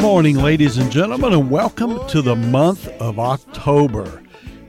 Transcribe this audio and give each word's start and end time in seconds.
Good 0.00 0.06
morning, 0.06 0.36
ladies 0.36 0.78
and 0.78 0.90
gentlemen, 0.90 1.34
and 1.34 1.50
welcome 1.50 2.08
to 2.08 2.22
the 2.22 2.34
month 2.34 2.88
of 3.02 3.18
October. 3.18 4.22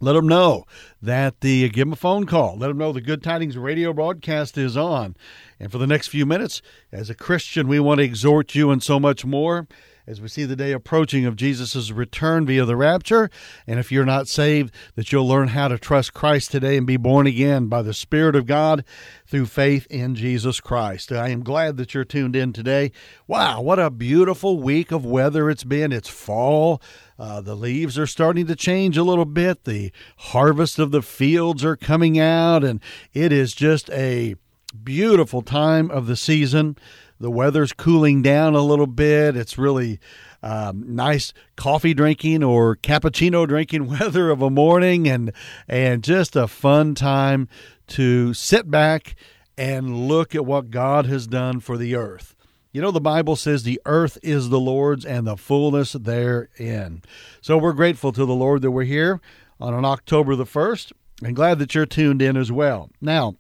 Let 0.03 0.15
them 0.15 0.27
know 0.27 0.65
that 1.03 1.43
the 1.43 1.67
uh, 1.67 1.69
give 1.69 1.87
them 1.87 1.93
a 1.93 1.97
phone 1.97 2.25
call. 2.25 2.57
Let 2.57 2.69
them 2.69 2.79
know 2.79 2.91
the 2.91 3.03
Good 3.03 3.23
Tidings 3.23 3.59
radio 3.59 3.93
broadcast 3.93 4.57
is 4.57 4.75
on. 4.75 5.15
And 5.61 5.71
for 5.71 5.77
the 5.77 5.87
next 5.87 6.09
few 6.09 6.25
minutes, 6.25 6.63
as 6.91 7.11
a 7.11 7.15
Christian, 7.15 7.69
we 7.69 7.81
want 7.81 7.99
to 7.99 8.05
exhort 8.05 8.55
you 8.55 8.71
and 8.71 8.83
so 8.83 8.99
much 8.99 9.27
more 9.27 9.69
as 10.11 10.21
we 10.21 10.27
see 10.27 10.45
the 10.45 10.57
day 10.57 10.73
approaching 10.73 11.25
of 11.25 11.37
Jesus' 11.37 11.93
return 11.93 12.45
via 12.45 12.65
the 12.65 12.75
rapture. 12.75 13.31
And 13.65 13.79
if 13.79 13.93
you're 13.93 14.05
not 14.05 14.27
saved, 14.27 14.75
that 14.97 15.13
you'll 15.13 15.29
learn 15.29 15.49
how 15.49 15.69
to 15.69 15.79
trust 15.79 16.15
Christ 16.15 16.51
today 16.51 16.77
and 16.77 16.85
be 16.85 16.97
born 16.97 17.29
again 17.29 17.69
by 17.69 17.83
the 17.83 17.95
Spirit 17.95 18.35
of 18.35 18.45
God 18.45 18.85
through 19.25 19.47
faith 19.47 19.87
in 19.89 20.17
Jesus 20.17 20.59
Christ. 20.59 21.13
I 21.13 21.29
am 21.29 21.45
glad 21.45 21.77
that 21.77 21.95
you're 21.95 22.05
tuned 22.05 22.35
in 22.35 22.53
today. 22.53 22.91
Wow, 23.29 23.63
what 23.63 23.79
a 23.79 23.89
beautiful 23.89 24.59
week 24.59 24.91
of 24.91 25.07
weather 25.07 25.49
it's 25.49 25.63
been. 25.63 25.93
It's 25.93 26.09
fall. 26.09 26.83
Uh, 27.17 27.41
the 27.41 27.55
leaves 27.55 27.97
are 27.97 28.07
starting 28.09 28.49
to 28.49 28.57
change 28.57 28.97
a 28.97 29.05
little 29.05 29.25
bit. 29.25 29.63
The 29.63 29.93
harvest 30.17 30.81
of 30.81 30.91
the 30.91 31.03
fields 31.03 31.65
are 31.65 31.77
coming 31.77 32.19
out, 32.19 32.65
and 32.65 32.81
it 33.13 33.31
is 33.31 33.55
just 33.55 33.89
a 33.91 34.35
beautiful 34.83 35.43
time 35.43 35.89
of 35.89 36.09
the 36.09 36.17
season. 36.17 36.77
The 37.21 37.31
weather's 37.31 37.73
cooling 37.73 38.23
down 38.23 38.55
a 38.55 38.63
little 38.63 38.87
bit. 38.87 39.37
It's 39.37 39.59
really 39.59 40.01
um, 40.43 40.95
nice 40.95 41.33
coffee 41.57 41.95
drinking 41.95 42.43
or 42.43 42.77
cappuccino 42.77 43.47
drinking 43.49 43.89
weather 43.89 44.31
of 44.31 44.43
a 44.43 44.51
morning, 44.51 45.07
and 45.07 45.33
and 45.69 46.03
just 46.03 46.35
a 46.35 46.49
fun 46.49 46.95
time 46.95 47.49
to 47.89 48.33
sit 48.33 48.71
back 48.71 49.15
and 49.59 50.09
look 50.09 50.35
at 50.35 50.47
what 50.47 50.71
God 50.71 51.07
has 51.07 51.27
done 51.27 51.61
for 51.61 51.77
the 51.77 51.95
earth. 51.95 52.35
You 52.73 52.81
know, 52.81 52.93
the 52.93 53.01
Bible 53.01 53.37
says 53.37 53.65
the 53.65 53.81
earth 53.85 54.17
is 54.23 54.49
the 54.49 54.61
Lord's 54.61 55.05
and 55.05 55.27
the 55.27 55.37
fullness 55.37 55.93
therein. 55.93 57.03
So 57.41 57.59
we're 57.59 57.73
grateful 57.73 58.13
to 58.13 58.25
the 58.25 58.35
Lord 58.35 58.63
that 58.63 58.71
we're 58.71 58.85
here 58.85 59.21
on 59.61 59.75
an 59.75 59.85
October 59.85 60.37
the 60.37 60.45
1st 60.45 60.93
and 61.23 61.37
glad 61.37 61.59
that 61.59 61.75
you're 61.75 61.85
tuned 61.85 62.23
in 62.23 62.37
as 62.37 62.53
well. 62.53 62.91
Now, 63.01 63.35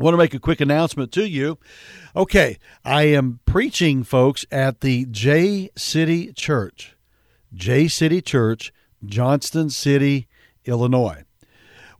I 0.00 0.04
want 0.04 0.14
to 0.14 0.18
make 0.18 0.32
a 0.32 0.40
quick 0.40 0.62
announcement 0.62 1.12
to 1.12 1.28
you. 1.28 1.58
Okay, 2.16 2.56
I 2.82 3.02
am 3.02 3.40
preaching, 3.44 4.04
folks, 4.04 4.46
at 4.50 4.80
the 4.80 5.04
J 5.10 5.68
City 5.76 6.32
Church, 6.32 6.96
J 7.52 7.88
City 7.88 8.22
Church, 8.22 8.72
Johnston 9.04 9.68
City, 9.68 10.28
Illinois. 10.64 11.24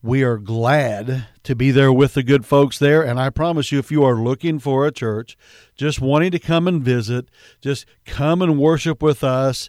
We 0.03 0.23
are 0.23 0.39
glad 0.39 1.27
to 1.43 1.55
be 1.55 1.71
there 1.71 1.93
with 1.93 2.15
the 2.15 2.23
good 2.23 2.47
folks 2.47 2.79
there. 2.79 3.03
And 3.03 3.21
I 3.21 3.29
promise 3.29 3.71
you, 3.71 3.79
if 3.79 3.93
you 3.93 4.03
are 4.05 4.17
looking 4.17 4.59
for 4.59 4.87
a 4.87 4.91
church, 4.91 5.37
just 5.77 6.01
wanting 6.01 6.31
to 6.31 6.39
come 6.39 6.67
and 6.67 6.83
visit, 6.83 7.29
just 7.61 7.85
come 8.07 8.41
and 8.41 8.59
worship 8.59 9.03
with 9.03 9.23
us. 9.23 9.69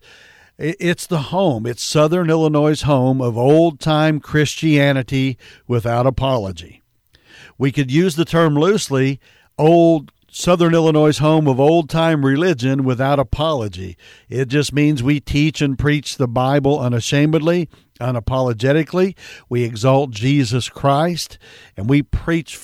It's 0.58 1.06
the 1.08 1.24
home. 1.24 1.66
It's 1.66 1.84
Southern 1.84 2.30
Illinois' 2.30 2.84
home 2.84 3.20
of 3.20 3.38
old 3.38 3.82
time 3.82 4.22
Christianity 4.22 5.38
without 5.68 6.08
apology 6.08 6.83
we 7.58 7.72
could 7.72 7.92
use 7.92 8.16
the 8.16 8.26
term 8.26 8.56
loosely 8.56 9.20
old 9.58 10.12
Southern 10.36 10.74
Illinois' 10.74 11.20
home 11.20 11.48
of 11.48 11.60
old 11.60 11.92
time 11.92 12.26
religion 12.26 12.84
without 12.84 13.20
apology. 13.20 13.96
It 14.30 14.48
just 14.48 14.74
means 14.74 15.04
we 15.04 15.20
teach 15.20 15.62
and 15.62 15.78
preach 15.78 16.18
the 16.18 16.28
Bible 16.28 16.80
unashamedly, 16.80 17.70
unapologetically. 18.00 19.16
We 19.48 19.64
exalt 19.64 20.10
Jesus 20.10 20.70
Christ 20.70 21.38
and 21.78 21.88
we 21.88 22.02
preach 22.02 22.60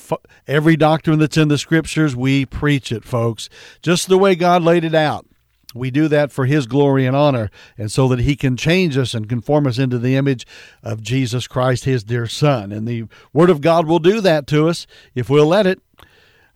every 0.48 0.78
doctrine 0.78 1.20
that's 1.20 1.38
in 1.38 1.50
the 1.50 1.60
scriptures. 1.60 2.16
We 2.16 2.48
preach 2.48 2.92
it, 2.92 3.06
folks, 3.06 3.50
just 3.84 4.10
the 4.10 4.18
way 4.18 4.34
God 4.34 4.64
laid 4.64 4.84
it 4.84 4.96
out. 4.96 5.28
We 5.76 5.92
do 5.92 6.08
that 6.08 6.32
for 6.32 6.46
His 6.46 6.66
glory 6.66 7.06
and 7.06 7.16
honor, 7.16 7.50
and 7.78 7.92
so 7.92 8.08
that 8.08 8.20
He 8.20 8.36
can 8.36 8.58
change 8.58 8.98
us 8.98 9.14
and 9.14 9.30
conform 9.30 9.68
us 9.68 9.78
into 9.78 10.00
the 10.00 10.16
image 10.16 10.48
of 10.82 11.02
Jesus 11.02 11.48
Christ, 11.48 11.86
His 11.86 12.04
dear 12.04 12.28
Son. 12.28 12.72
And 12.72 12.88
the 12.88 13.06
Word 13.34 13.50
of 13.50 13.62
God 13.62 13.88
will 13.88 14.00
do 14.00 14.20
that 14.22 14.48
to 14.48 14.68
us 14.68 14.88
if 15.14 15.30
we'll 15.30 15.48
let 15.48 15.68
it. 15.68 15.82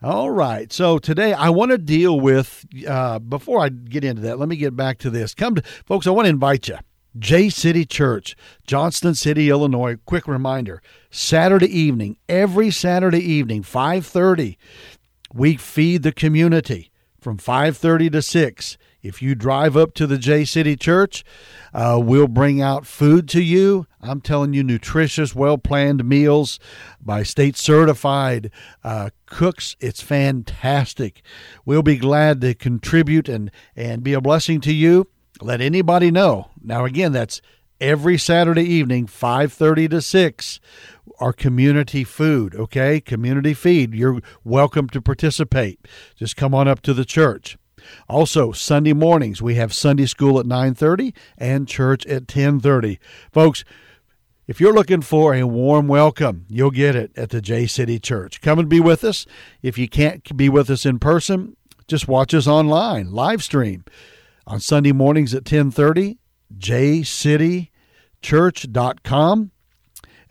All 0.01 0.31
right. 0.31 0.74
So 0.74 0.97
today 0.97 1.34
I 1.34 1.50
want 1.50 1.72
to 1.72 1.78
deal 1.78 2.19
with, 2.19 2.66
uh, 2.85 3.19
before 3.19 3.63
I 3.63 3.69
get 3.69 4.03
into 4.03 4.22
that, 4.24 4.38
let 4.38 4.50
me 4.50 4.57
get 4.57 4.75
back 4.75 4.97
to 5.00 5.09
this. 5.09 5.34
Come 5.34 5.56
to, 5.56 5.62
folks, 5.85 6.07
I 6.07 6.09
want 6.09 6.25
to 6.25 6.30
invite 6.30 6.68
you. 6.68 6.78
J 7.18 7.50
City 7.50 7.85
Church, 7.85 8.35
Johnston 8.66 9.16
City, 9.16 9.50
Illinois. 9.50 9.97
Quick 10.06 10.28
reminder: 10.28 10.81
Saturday 11.12 11.68
evening, 11.68 12.18
every 12.28 12.72
Saturday 12.72 13.22
evening, 13.22 13.62
5:30, 13.62 14.57
we 15.34 15.56
feed 15.56 16.01
the 16.03 16.12
community 16.12 16.91
from 17.22 17.38
5:30 17.38 18.12
to 18.12 18.22
6. 18.22 18.78
If 19.03 19.21
you 19.21 19.35
drive 19.35 19.75
up 19.75 19.93
to 19.95 20.07
the 20.07 20.17
J 20.17 20.45
City 20.45 20.77
Church, 20.77 21.25
uh, 21.73 21.99
we'll 22.01 22.29
bring 22.29 22.61
out 22.61 22.87
food 22.87 23.27
to 23.29 23.41
you. 23.43 23.85
I'm 24.01 24.21
telling 24.21 24.53
you, 24.53 24.63
nutritious, 24.63 25.35
well 25.35 25.57
planned 25.57 26.05
meals 26.05 26.57
by 27.01 27.23
state 27.23 27.57
certified 27.57 28.49
uh, 28.81 29.09
cooks. 29.25 29.75
It's 29.81 30.01
fantastic. 30.01 31.21
We'll 31.65 31.83
be 31.83 31.97
glad 31.97 32.39
to 32.41 32.53
contribute 32.53 33.27
and, 33.27 33.51
and 33.75 34.03
be 34.03 34.13
a 34.13 34.21
blessing 34.21 34.61
to 34.61 34.73
you. 34.73 35.09
Let 35.41 35.59
anybody 35.59 36.09
know. 36.09 36.51
Now, 36.63 36.85
again, 36.85 37.11
that's 37.11 37.41
every 37.81 38.17
Saturday 38.17 38.63
evening, 38.63 39.07
5:30 39.07 39.89
to 39.89 40.01
6 40.01 40.59
our 41.19 41.33
community 41.33 42.03
food, 42.03 42.55
okay? 42.55 42.99
Community 42.99 43.53
feed. 43.53 43.93
You're 43.93 44.19
welcome 44.43 44.89
to 44.89 45.01
participate. 45.01 45.87
Just 46.15 46.35
come 46.35 46.53
on 46.53 46.67
up 46.67 46.81
to 46.81 46.93
the 46.93 47.05
church. 47.05 47.57
Also, 48.07 48.51
Sunday 48.51 48.94
mornings 48.94 49.41
we 49.41 49.55
have 49.55 49.73
Sunday 49.73 50.05
school 50.05 50.39
at 50.39 50.45
9:30 50.45 51.13
and 51.38 51.67
church 51.67 52.05
at 52.05 52.27
10:30. 52.27 52.99
Folks, 53.31 53.63
if 54.47 54.59
you're 54.59 54.73
looking 54.73 55.01
for 55.01 55.33
a 55.33 55.47
warm 55.47 55.88
welcome, 55.88 56.45
you'll 56.49 56.71
get 56.71 56.95
it 56.95 57.11
at 57.16 57.29
the 57.29 57.41
J 57.41 57.66
City 57.66 57.99
Church. 57.99 58.41
Come 58.41 58.59
and 58.59 58.67
be 58.67 58.79
with 58.79 59.03
us. 59.03 59.25
If 59.61 59.77
you 59.77 59.88
can't 59.88 60.35
be 60.35 60.49
with 60.49 60.69
us 60.69 60.85
in 60.85 60.99
person, 60.99 61.55
just 61.88 62.07
watch 62.07 62.33
us 62.33 62.47
online, 62.47 63.11
live 63.11 63.44
stream 63.44 63.83
on 64.45 64.59
Sunday 64.59 64.91
mornings 64.91 65.33
at 65.33 65.45
10:30, 65.45 66.17
jcitychurch.com 66.57 69.51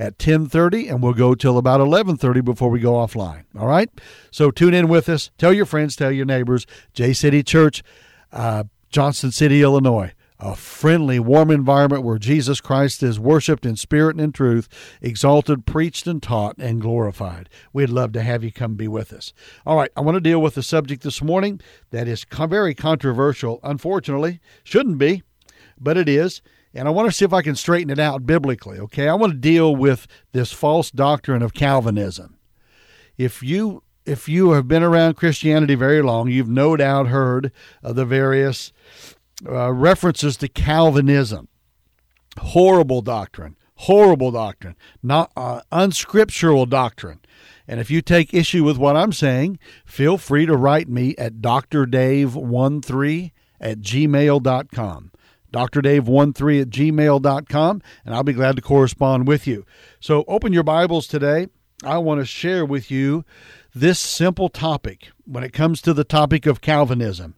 at 0.03 0.19
10:30 0.19 0.89
and 0.89 1.01
we'll 1.01 1.13
go 1.13 1.35
till 1.35 1.57
about 1.57 1.81
11:30 1.81 2.41
before 2.41 2.69
we 2.71 2.81
go 2.81 2.95
offline. 2.95 3.45
All 3.57 3.69
right? 3.69 3.89
So 4.33 4.51
tune 4.51 4.75
in 4.75 4.89
with 4.89 5.09
us. 5.09 5.31
Tell 5.39 5.53
your 5.53 5.65
friends, 5.65 5.95
tell 5.95 6.11
your 6.11 6.27
neighbors. 6.27 6.67
J 6.93 7.13
City 7.13 7.45
Church, 7.45 7.85
uh, 8.33 8.65
Johnston 8.91 9.31
City, 9.31 9.63
Illinois. 9.63 10.13
A 10.41 10.57
friendly, 10.57 11.21
warm 11.21 11.53
environment 11.53 12.03
where 12.03 12.19
Jesus 12.19 12.61
Christ 12.61 13.01
is 13.05 13.21
worshiped 13.21 13.65
in 13.65 13.77
spirit 13.77 14.17
and 14.17 14.21
in 14.21 14.33
truth, 14.33 14.69
exalted, 15.01 15.67
preached, 15.67 16.09
and 16.09 16.21
taught, 16.21 16.57
and 16.59 16.81
glorified. 16.81 17.49
We'd 17.73 17.91
love 17.91 18.11
to 18.15 18.23
have 18.23 18.43
you 18.43 18.51
come 18.51 18.75
be 18.75 18.89
with 18.89 19.13
us. 19.13 19.33
All 19.65 19.77
right, 19.77 19.93
I 19.97 20.01
want 20.01 20.17
to 20.17 20.21
deal 20.21 20.43
with 20.43 20.57
a 20.57 20.63
subject 20.65 21.05
this 21.05 21.23
morning 21.23 21.61
that 21.93 22.09
is 22.09 22.27
very 22.49 22.75
controversial, 22.75 23.61
unfortunately. 23.63 24.41
Shouldn't 24.65 24.99
be, 24.99 25.23
but 25.79 25.97
it 25.97 26.09
is 26.09 26.43
and 26.75 26.89
I 26.89 26.91
want 26.91 27.09
to 27.09 27.13
see 27.13 27.25
if 27.25 27.33
I 27.33 27.43
can 27.43 27.55
straighten 27.55 27.91
it 27.91 27.99
out 27.99 28.27
biblically. 28.27 28.79
Okay, 28.79 29.09
I 29.09 29.15
want 29.15 29.33
to 29.33 29.39
deal 29.39 29.75
with 29.75 30.07
this 30.33 30.53
false 30.53 30.91
doctrine 30.91 31.43
of 31.43 31.55
Calvinism. 31.55 32.39
If 33.17 33.43
you 33.43 33.83
if 34.05 34.29
you 34.29 34.53
have 34.53 34.67
been 34.67 34.83
around 34.83 35.15
Christianity 35.15 35.75
very 35.77 36.03
long, 36.03 36.29
you've 36.29 36.49
no 36.49 36.77
doubt 36.77 37.07
heard 37.09 37.53
of 37.83 37.95
the 37.95 38.05
various 38.05 38.73
uh, 39.49 39.73
references 39.73 40.37
to 40.39 40.49
Calvinism. 40.49 41.49
Horrible 42.39 43.03
doctrine, 43.03 43.57
horrible 43.77 44.33
doctrine, 44.33 44.77
not 45.03 45.31
uh, 45.37 45.61
unscriptural 45.71 46.67
doctrine. 46.67 47.21
And 47.69 47.79
if 47.79 47.91
you 47.91 48.03
take 48.03 48.35
issue 48.35 48.65
with 48.65 48.77
what 48.77 48.97
I'm 48.97 49.13
saying, 49.13 49.61
feel 49.85 50.19
free 50.19 50.47
to 50.47 50.57
write 50.57 50.89
me 50.89 51.15
at 51.17 51.35
drdave13 51.35 53.31
at 53.61 53.79
gmail.com 53.79 55.12
drdave13 55.53 56.63
at 56.63 56.71
gmail.com, 56.71 57.83
and 58.05 58.15
I'll 58.15 58.23
be 58.23 58.33
glad 58.33 58.57
to 58.57 58.63
correspond 58.63 59.29
with 59.29 59.47
you. 59.47 59.65
So 60.01 60.25
open 60.27 60.53
your 60.53 60.63
Bibles 60.63 61.07
today. 61.07 61.49
I 61.85 61.99
want 61.99 62.21
to 62.21 62.27
share 62.27 62.65
with 62.65 62.91
you 62.91 63.25
this 63.75 63.99
simple 63.99 64.49
topic 64.49 65.11
when 65.25 65.43
it 65.43 65.53
comes 65.53 65.83
to 65.83 65.93
the 65.93 66.05
topic 66.05 66.47
of 66.47 66.61
Calvinism. 66.61 67.35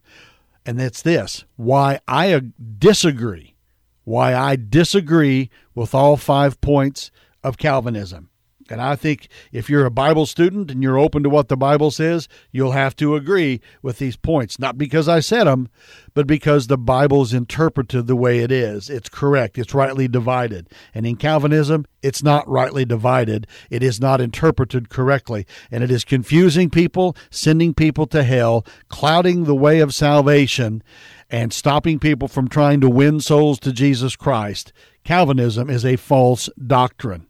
And 0.65 0.81
it's 0.81 1.01
this 1.01 1.45
why 1.55 1.99
I 2.07 2.41
disagree, 2.77 3.55
why 4.03 4.35
I 4.35 4.55
disagree 4.55 5.49
with 5.73 5.93
all 5.93 6.17
five 6.17 6.59
points 6.61 7.11
of 7.43 7.57
Calvinism. 7.57 8.29
And 8.69 8.81
I 8.81 8.95
think 8.95 9.27
if 9.51 9.69
you're 9.69 9.85
a 9.85 9.91
Bible 9.91 10.25
student 10.25 10.71
and 10.71 10.81
you're 10.81 10.97
open 10.97 11.21
to 11.23 11.29
what 11.29 11.49
the 11.49 11.57
Bible 11.57 11.91
says, 11.91 12.27
you'll 12.51 12.71
have 12.71 12.95
to 12.95 13.15
agree 13.15 13.61
with 13.83 13.99
these 13.99 14.17
points. 14.17 14.57
Not 14.57 14.77
because 14.77 15.07
I 15.07 15.19
said 15.19 15.43
them, 15.43 15.69
but 16.15 16.25
because 16.25 16.65
the 16.65 16.77
Bible's 16.77 17.31
interpreted 17.31 18.07
the 18.07 18.15
way 18.15 18.39
it 18.39 18.51
is. 18.51 18.89
It's 18.89 19.09
correct, 19.09 19.59
it's 19.59 19.75
rightly 19.75 20.07
divided. 20.07 20.67
And 20.95 21.05
in 21.05 21.15
Calvinism, 21.15 21.85
it's 22.01 22.23
not 22.23 22.47
rightly 22.47 22.85
divided, 22.85 23.45
it 23.69 23.83
is 23.83 24.01
not 24.01 24.19
interpreted 24.19 24.89
correctly. 24.89 25.45
And 25.69 25.83
it 25.83 25.91
is 25.91 26.03
confusing 26.03 26.71
people, 26.71 27.15
sending 27.29 27.73
people 27.73 28.07
to 28.07 28.23
hell, 28.23 28.65
clouding 28.89 29.43
the 29.43 29.55
way 29.55 29.79
of 29.79 29.93
salvation, 29.93 30.81
and 31.29 31.53
stopping 31.53 31.99
people 31.99 32.27
from 32.27 32.47
trying 32.47 32.81
to 32.81 32.89
win 32.89 33.19
souls 33.19 33.59
to 33.59 33.71
Jesus 33.71 34.15
Christ. 34.15 34.73
Calvinism 35.03 35.69
is 35.69 35.85
a 35.85 35.97
false 35.97 36.49
doctrine. 36.65 37.27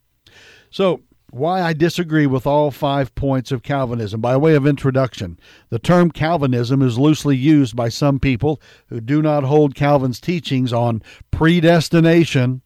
So, 0.69 1.01
why 1.31 1.61
I 1.61 1.73
disagree 1.73 2.27
with 2.27 2.47
all 2.47 2.71
five 2.71 3.13
points 3.15 3.51
of 3.51 3.63
Calvinism. 3.63 4.21
By 4.21 4.37
way 4.37 4.55
of 4.55 4.65
introduction, 4.65 5.39
the 5.69 5.79
term 5.79 6.11
Calvinism 6.11 6.81
is 6.81 6.97
loosely 6.97 7.35
used 7.35 7.75
by 7.75 7.89
some 7.89 8.19
people 8.19 8.61
who 8.87 9.01
do 9.01 9.21
not 9.21 9.43
hold 9.43 9.75
Calvin's 9.75 10.19
teachings 10.19 10.71
on 10.71 11.01
predestination 11.31 12.61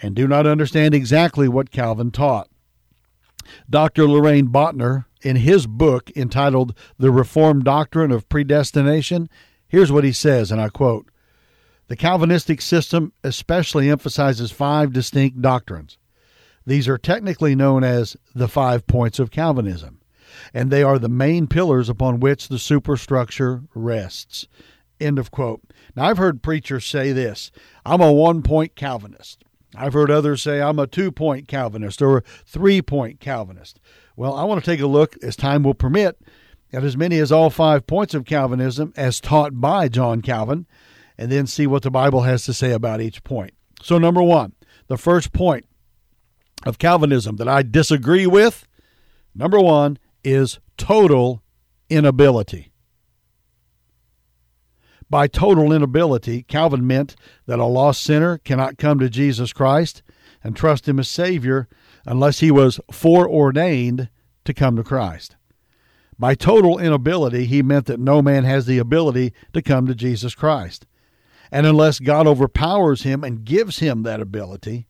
and 0.00 0.16
do 0.16 0.26
not 0.26 0.46
understand 0.46 0.94
exactly 0.94 1.48
what 1.48 1.70
Calvin 1.70 2.10
taught. 2.10 2.48
Dr. 3.68 4.04
Loraine 4.04 4.48
Boettner, 4.48 5.04
in 5.22 5.36
his 5.36 5.66
book 5.66 6.10
entitled 6.16 6.76
The 6.98 7.12
Reformed 7.12 7.64
Doctrine 7.64 8.10
of 8.10 8.28
Predestination, 8.28 9.28
here's 9.68 9.92
what 9.92 10.04
he 10.04 10.12
says, 10.12 10.50
and 10.50 10.60
I 10.60 10.68
quote 10.68 11.08
The 11.86 11.96
Calvinistic 11.96 12.60
system 12.60 13.12
especially 13.22 13.88
emphasizes 13.88 14.50
five 14.50 14.92
distinct 14.92 15.40
doctrines 15.40 15.98
these 16.66 16.88
are 16.88 16.98
technically 16.98 17.54
known 17.54 17.84
as 17.84 18.16
the 18.34 18.48
five 18.48 18.86
points 18.86 19.18
of 19.18 19.30
Calvinism, 19.30 20.00
and 20.54 20.70
they 20.70 20.82
are 20.82 20.98
the 20.98 21.08
main 21.08 21.46
pillars 21.46 21.88
upon 21.88 22.20
which 22.20 22.48
the 22.48 22.58
superstructure 22.58 23.64
rests. 23.74 24.46
End 25.00 25.18
of 25.18 25.30
quote. 25.30 25.62
Now, 25.96 26.04
I've 26.04 26.18
heard 26.18 26.42
preachers 26.42 26.86
say 26.86 27.12
this 27.12 27.50
I'm 27.84 28.00
a 28.00 28.12
one 28.12 28.42
point 28.42 28.76
Calvinist. 28.76 29.44
I've 29.74 29.94
heard 29.94 30.10
others 30.10 30.42
say 30.42 30.60
I'm 30.60 30.78
a 30.78 30.86
two 30.86 31.10
point 31.10 31.48
Calvinist 31.48 32.02
or 32.02 32.18
a 32.18 32.22
three 32.46 32.82
point 32.82 33.20
Calvinist. 33.20 33.80
Well, 34.16 34.34
I 34.34 34.44
want 34.44 34.62
to 34.62 34.70
take 34.70 34.80
a 34.80 34.86
look, 34.86 35.16
as 35.22 35.36
time 35.36 35.62
will 35.62 35.74
permit, 35.74 36.20
at 36.72 36.84
as 36.84 36.96
many 36.96 37.18
as 37.18 37.32
all 37.32 37.50
five 37.50 37.86
points 37.86 38.14
of 38.14 38.24
Calvinism 38.24 38.92
as 38.96 39.20
taught 39.20 39.60
by 39.60 39.88
John 39.88 40.20
Calvin, 40.20 40.66
and 41.18 41.32
then 41.32 41.46
see 41.46 41.66
what 41.66 41.82
the 41.82 41.90
Bible 41.90 42.22
has 42.22 42.44
to 42.44 42.54
say 42.54 42.72
about 42.72 43.00
each 43.00 43.24
point. 43.24 43.52
So, 43.82 43.98
number 43.98 44.22
one, 44.22 44.52
the 44.88 44.98
first 44.98 45.32
point 45.32 45.66
of 46.64 46.78
Calvinism 46.78 47.36
that 47.36 47.48
I 47.48 47.62
disagree 47.62 48.26
with, 48.26 48.66
number 49.34 49.60
one, 49.60 49.98
is 50.24 50.58
total 50.76 51.42
inability. 51.88 52.72
By 55.10 55.26
total 55.26 55.72
inability, 55.72 56.42
Calvin 56.44 56.86
meant 56.86 57.16
that 57.46 57.58
a 57.58 57.66
lost 57.66 58.02
sinner 58.02 58.38
cannot 58.38 58.78
come 58.78 58.98
to 58.98 59.10
Jesus 59.10 59.52
Christ 59.52 60.02
and 60.42 60.56
trust 60.56 60.88
Him 60.88 60.98
as 60.98 61.08
Savior 61.08 61.68
unless 62.06 62.40
he 62.40 62.50
was 62.50 62.80
foreordained 62.90 64.08
to 64.44 64.54
come 64.54 64.76
to 64.76 64.82
Christ. 64.82 65.36
By 66.18 66.34
total 66.34 66.78
inability, 66.78 67.46
he 67.46 67.62
meant 67.62 67.86
that 67.86 68.00
no 68.00 68.22
man 68.22 68.44
has 68.44 68.66
the 68.66 68.78
ability 68.78 69.32
to 69.52 69.62
come 69.62 69.86
to 69.86 69.94
Jesus 69.94 70.34
Christ. 70.34 70.86
And 71.50 71.66
unless 71.66 71.98
God 71.98 72.26
overpowers 72.26 73.02
him 73.02 73.24
and 73.24 73.44
gives 73.44 73.78
him 73.78 74.02
that 74.02 74.20
ability, 74.20 74.86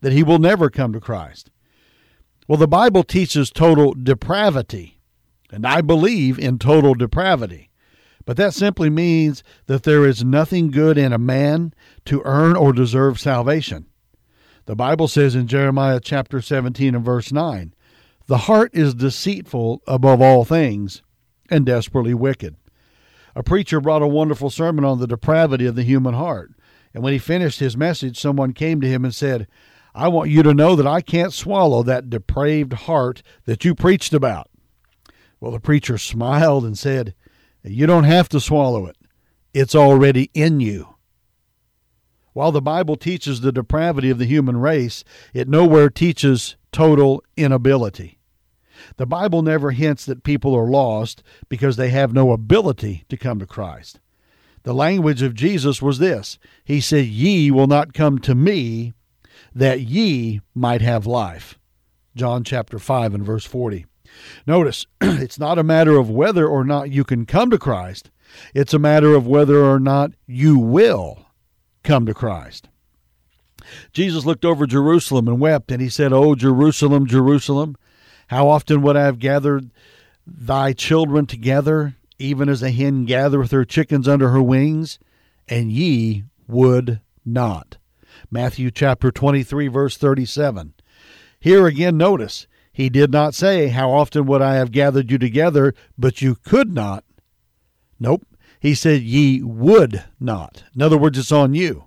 that 0.00 0.12
he 0.12 0.22
will 0.22 0.38
never 0.38 0.70
come 0.70 0.92
to 0.92 1.00
Christ. 1.00 1.50
Well, 2.46 2.58
the 2.58 2.68
Bible 2.68 3.04
teaches 3.04 3.50
total 3.50 3.94
depravity, 3.94 5.00
and 5.50 5.66
I 5.66 5.80
believe 5.80 6.38
in 6.38 6.58
total 6.58 6.94
depravity. 6.94 7.70
But 8.26 8.36
that 8.36 8.54
simply 8.54 8.90
means 8.90 9.42
that 9.66 9.82
there 9.82 10.06
is 10.06 10.24
nothing 10.24 10.70
good 10.70 10.96
in 10.96 11.12
a 11.12 11.18
man 11.18 11.74
to 12.06 12.22
earn 12.24 12.56
or 12.56 12.72
deserve 12.72 13.20
salvation. 13.20 13.86
The 14.66 14.76
Bible 14.76 15.08
says 15.08 15.34
in 15.34 15.46
Jeremiah 15.46 16.00
chapter 16.00 16.40
17 16.40 16.94
and 16.94 17.04
verse 17.04 17.32
9, 17.32 17.74
The 18.26 18.38
heart 18.38 18.70
is 18.74 18.94
deceitful 18.94 19.82
above 19.86 20.22
all 20.22 20.44
things 20.44 21.02
and 21.50 21.66
desperately 21.66 22.14
wicked. 22.14 22.56
A 23.36 23.42
preacher 23.42 23.80
brought 23.80 24.02
a 24.02 24.06
wonderful 24.06 24.48
sermon 24.48 24.84
on 24.84 25.00
the 25.00 25.06
depravity 25.06 25.66
of 25.66 25.74
the 25.74 25.82
human 25.82 26.14
heart. 26.14 26.52
And 26.94 27.02
when 27.02 27.12
he 27.12 27.18
finished 27.18 27.58
his 27.58 27.76
message, 27.76 28.18
someone 28.18 28.52
came 28.52 28.80
to 28.80 28.88
him 28.88 29.04
and 29.04 29.14
said, 29.14 29.48
I 29.94 30.08
want 30.08 30.30
you 30.30 30.42
to 30.42 30.54
know 30.54 30.74
that 30.74 30.86
I 30.86 31.00
can't 31.00 31.32
swallow 31.32 31.82
that 31.84 32.10
depraved 32.10 32.72
heart 32.72 33.22
that 33.44 33.64
you 33.64 33.74
preached 33.74 34.12
about. 34.12 34.50
Well, 35.38 35.52
the 35.52 35.60
preacher 35.60 35.98
smiled 35.98 36.64
and 36.64 36.76
said, 36.76 37.14
You 37.62 37.86
don't 37.86 38.04
have 38.04 38.28
to 38.30 38.40
swallow 38.40 38.86
it, 38.86 38.96
it's 39.52 39.74
already 39.74 40.30
in 40.34 40.60
you. 40.60 40.94
While 42.32 42.50
the 42.50 42.60
Bible 42.60 42.96
teaches 42.96 43.40
the 43.40 43.52
depravity 43.52 44.10
of 44.10 44.18
the 44.18 44.24
human 44.24 44.56
race, 44.56 45.04
it 45.32 45.48
nowhere 45.48 45.88
teaches 45.88 46.56
total 46.72 47.22
inability. 47.36 48.18
The 48.96 49.06
Bible 49.06 49.42
never 49.42 49.70
hints 49.70 50.04
that 50.06 50.24
people 50.24 50.54
are 50.56 50.68
lost 50.68 51.22
because 51.48 51.76
they 51.76 51.90
have 51.90 52.12
no 52.12 52.32
ability 52.32 53.04
to 53.08 53.16
come 53.16 53.38
to 53.38 53.46
Christ. 53.46 54.00
The 54.64 54.74
language 54.74 55.22
of 55.22 55.34
Jesus 55.34 55.80
was 55.80 55.98
this 56.00 56.38
He 56.64 56.80
said, 56.80 57.06
Ye 57.06 57.52
will 57.52 57.68
not 57.68 57.94
come 57.94 58.18
to 58.20 58.34
me 58.34 58.94
that 59.54 59.80
ye 59.80 60.40
might 60.54 60.80
have 60.80 61.06
life. 61.06 61.58
John 62.16 62.44
chapter 62.44 62.78
5 62.78 63.14
and 63.14 63.24
verse 63.24 63.44
40. 63.44 63.86
Notice, 64.46 64.86
it's 65.00 65.38
not 65.38 65.58
a 65.58 65.64
matter 65.64 65.96
of 65.98 66.10
whether 66.10 66.46
or 66.46 66.64
not 66.64 66.90
you 66.90 67.04
can 67.04 67.26
come 67.26 67.50
to 67.50 67.58
Christ, 67.58 68.10
it's 68.52 68.74
a 68.74 68.78
matter 68.78 69.14
of 69.14 69.26
whether 69.26 69.64
or 69.64 69.78
not 69.78 70.12
you 70.26 70.58
will 70.58 71.26
come 71.82 72.06
to 72.06 72.14
Christ. 72.14 72.68
Jesus 73.92 74.24
looked 74.24 74.44
over 74.44 74.66
Jerusalem 74.66 75.28
and 75.28 75.40
wept, 75.40 75.70
and 75.70 75.80
he 75.80 75.88
said, 75.88 76.12
O 76.12 76.34
Jerusalem, 76.34 77.06
Jerusalem, 77.06 77.76
how 78.28 78.48
often 78.48 78.82
would 78.82 78.96
I 78.96 79.04
have 79.04 79.18
gathered 79.18 79.70
thy 80.26 80.72
children 80.72 81.26
together, 81.26 81.96
even 82.18 82.48
as 82.48 82.62
a 82.62 82.70
hen 82.70 83.04
gathereth 83.04 83.50
her 83.50 83.64
chickens 83.64 84.08
under 84.08 84.30
her 84.30 84.42
wings, 84.42 84.98
and 85.48 85.70
ye 85.70 86.24
would 86.48 87.00
not. 87.24 87.78
Matthew 88.34 88.72
chapter 88.72 89.12
23, 89.12 89.68
verse 89.68 89.96
37. 89.96 90.74
Here 91.38 91.68
again, 91.68 91.96
notice, 91.96 92.48
he 92.72 92.88
did 92.88 93.12
not 93.12 93.32
say, 93.32 93.68
How 93.68 93.92
often 93.92 94.26
would 94.26 94.42
I 94.42 94.56
have 94.56 94.72
gathered 94.72 95.08
you 95.08 95.18
together, 95.18 95.72
but 95.96 96.20
you 96.20 96.34
could 96.34 96.72
not. 96.72 97.04
Nope. 98.00 98.26
He 98.58 98.74
said, 98.74 99.02
Ye 99.02 99.40
would 99.40 100.02
not. 100.18 100.64
In 100.74 100.82
other 100.82 100.98
words, 100.98 101.16
it's 101.16 101.30
on 101.30 101.54
you. 101.54 101.84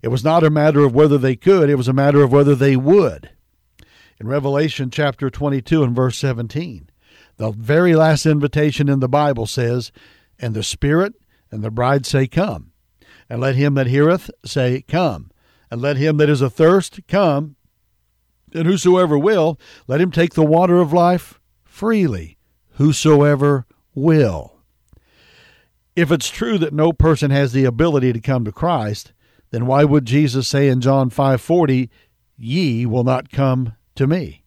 It 0.00 0.08
was 0.08 0.22
not 0.22 0.44
a 0.44 0.48
matter 0.48 0.84
of 0.84 0.94
whether 0.94 1.18
they 1.18 1.34
could, 1.34 1.68
it 1.68 1.74
was 1.74 1.88
a 1.88 1.92
matter 1.92 2.22
of 2.22 2.30
whether 2.30 2.54
they 2.54 2.76
would. 2.76 3.30
In 4.20 4.28
Revelation 4.28 4.92
chapter 4.92 5.28
22 5.28 5.82
and 5.82 5.96
verse 5.96 6.18
17, 6.18 6.88
the 7.38 7.50
very 7.50 7.96
last 7.96 8.26
invitation 8.26 8.88
in 8.88 9.00
the 9.00 9.08
Bible 9.08 9.46
says, 9.46 9.90
And 10.38 10.54
the 10.54 10.62
Spirit 10.62 11.14
and 11.50 11.64
the 11.64 11.72
bride 11.72 12.06
say, 12.06 12.28
Come. 12.28 12.70
And 13.28 13.40
let 13.40 13.56
him 13.56 13.74
that 13.74 13.88
heareth 13.88 14.30
say, 14.44 14.82
Come. 14.82 15.31
And 15.72 15.80
let 15.80 15.96
him 15.96 16.18
that 16.18 16.28
is 16.28 16.42
athirst 16.42 17.00
come. 17.08 17.56
And 18.52 18.66
whosoever 18.66 19.16
will, 19.16 19.58
let 19.88 20.02
him 20.02 20.10
take 20.10 20.34
the 20.34 20.44
water 20.44 20.82
of 20.82 20.92
life 20.92 21.40
freely. 21.64 22.36
Whosoever 22.72 23.64
will. 23.94 24.58
If 25.96 26.12
it's 26.12 26.28
true 26.28 26.58
that 26.58 26.74
no 26.74 26.92
person 26.92 27.30
has 27.30 27.52
the 27.54 27.64
ability 27.64 28.12
to 28.12 28.20
come 28.20 28.44
to 28.44 28.52
Christ, 28.52 29.14
then 29.50 29.64
why 29.64 29.84
would 29.84 30.04
Jesus 30.04 30.46
say 30.46 30.68
in 30.68 30.82
John 30.82 31.08
5:40, 31.08 31.88
"Ye 32.36 32.84
will 32.84 33.04
not 33.04 33.30
come 33.30 33.72
to 33.94 34.06
me"? 34.06 34.44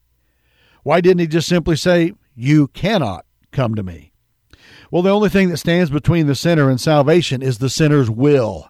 Why 0.83 1.01
didn't 1.01 1.21
he 1.21 1.27
just 1.27 1.47
simply 1.47 1.75
say, 1.75 2.13
"You 2.35 2.67
cannot 2.67 3.25
come 3.51 3.73
to 3.73 3.81
me"? 3.81 4.11
Well, 4.91 5.01
the 5.01 5.09
only 5.09 5.29
thing 5.29 5.49
that 5.49 5.57
stands 5.57 5.89
between 5.89 6.27
the 6.27 6.35
sinner 6.35 6.69
and 6.69 6.79
salvation 6.79 7.41
is 7.41 7.57
the 7.57 7.71
sinner's 7.71 8.11
will. 8.11 8.69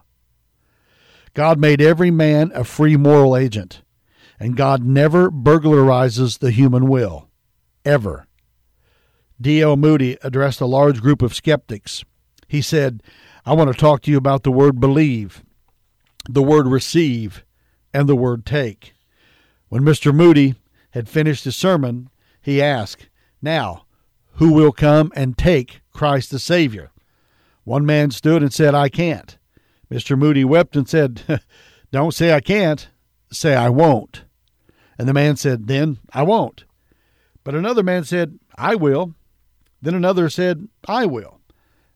God 1.36 1.60
made 1.60 1.82
every 1.82 2.10
man 2.10 2.50
a 2.54 2.64
free 2.64 2.96
moral 2.96 3.36
agent, 3.36 3.82
and 4.40 4.56
God 4.56 4.82
never 4.82 5.30
burglarizes 5.30 6.38
the 6.38 6.50
human 6.50 6.88
will. 6.88 7.28
Ever. 7.84 8.26
D.L. 9.38 9.76
Moody 9.76 10.16
addressed 10.22 10.62
a 10.62 10.66
large 10.66 11.02
group 11.02 11.20
of 11.20 11.34
skeptics. 11.34 12.06
He 12.48 12.62
said, 12.62 13.02
I 13.44 13.52
want 13.52 13.70
to 13.70 13.78
talk 13.78 14.00
to 14.02 14.10
you 14.10 14.16
about 14.16 14.44
the 14.44 14.50
word 14.50 14.80
believe. 14.80 15.44
the 16.26 16.42
word 16.42 16.66
receive 16.66 17.44
and 17.92 18.08
the 18.08 18.16
word 18.16 18.46
take. 18.46 18.94
When 19.68 19.82
Mr. 19.82 20.14
Moody 20.14 20.54
had 20.92 21.06
finished 21.06 21.44
his 21.44 21.54
sermon, 21.54 22.08
he 22.40 22.62
asked, 22.62 23.10
Now, 23.42 23.84
who 24.36 24.54
will 24.54 24.72
come 24.72 25.12
and 25.14 25.36
take 25.36 25.82
Christ 25.92 26.30
the 26.30 26.38
Savior? 26.38 26.92
One 27.64 27.84
man 27.84 28.10
stood 28.10 28.42
and 28.42 28.54
said, 28.54 28.74
I 28.74 28.88
can't. 28.88 29.36
Mr. 29.90 30.18
Moody 30.18 30.44
wept 30.44 30.76
and 30.76 30.88
said, 30.88 31.22
Don't 31.92 32.14
say 32.14 32.32
I 32.32 32.40
can't, 32.40 32.88
say 33.30 33.54
I 33.54 33.68
won't. 33.68 34.24
And 34.98 35.08
the 35.08 35.14
man 35.14 35.36
said, 35.36 35.66
Then 35.66 35.98
I 36.12 36.22
won't. 36.22 36.64
But 37.44 37.54
another 37.54 37.82
man 37.82 38.04
said, 38.04 38.38
I 38.56 38.74
will. 38.74 39.14
Then 39.80 39.94
another 39.94 40.28
said, 40.28 40.68
I 40.88 41.06
will. 41.06 41.40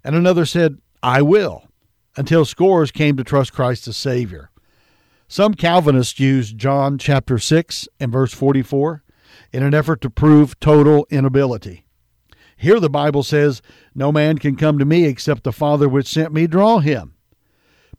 And 0.04 0.14
another 0.14 0.47
said, 0.47 0.78
I 1.02 1.23
will, 1.23 1.64
until 2.16 2.44
scores 2.44 2.90
came 2.90 3.16
to 3.16 3.25
trust 3.25 3.52
Christ 3.52 3.88
as 3.88 3.97
Savior. 3.97 4.50
Some 5.28 5.54
Calvinists 5.54 6.18
use 6.18 6.52
John 6.52 6.99
chapter 6.99 7.38
6 7.38 7.88
and 7.99 8.12
verse 8.12 8.35
44 8.35 9.02
in 9.52 9.62
an 9.62 9.75
effort 9.75 10.00
to 10.02 10.11
prove 10.11 10.59
total 10.61 11.06
inability. 11.11 11.85
Here 12.56 12.78
the 12.78 12.90
Bible 12.90 13.23
says, 13.23 13.62
No 13.94 14.12
man 14.12 14.38
can 14.38 14.56
come 14.56 14.78
to 14.78 14.85
me 14.85 15.04
except 15.04 15.44
the 15.44 15.52
Father 15.52 15.88
which 15.88 16.09
sent 16.09 16.32
me 16.32 16.47
draw 16.47 16.78
him. 16.78 17.14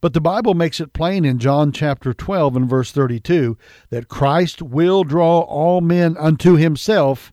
But 0.01 0.13
the 0.13 0.21
Bible 0.21 0.55
makes 0.55 0.79
it 0.79 0.93
plain 0.93 1.23
in 1.23 1.37
John 1.37 1.71
chapter 1.71 2.11
12 2.11 2.55
and 2.55 2.69
verse 2.69 2.91
32 2.91 3.55
that 3.91 4.07
Christ 4.07 4.61
will 4.61 5.03
draw 5.03 5.41
all 5.41 5.79
men 5.79 6.17
unto 6.17 6.55
himself. 6.55 7.31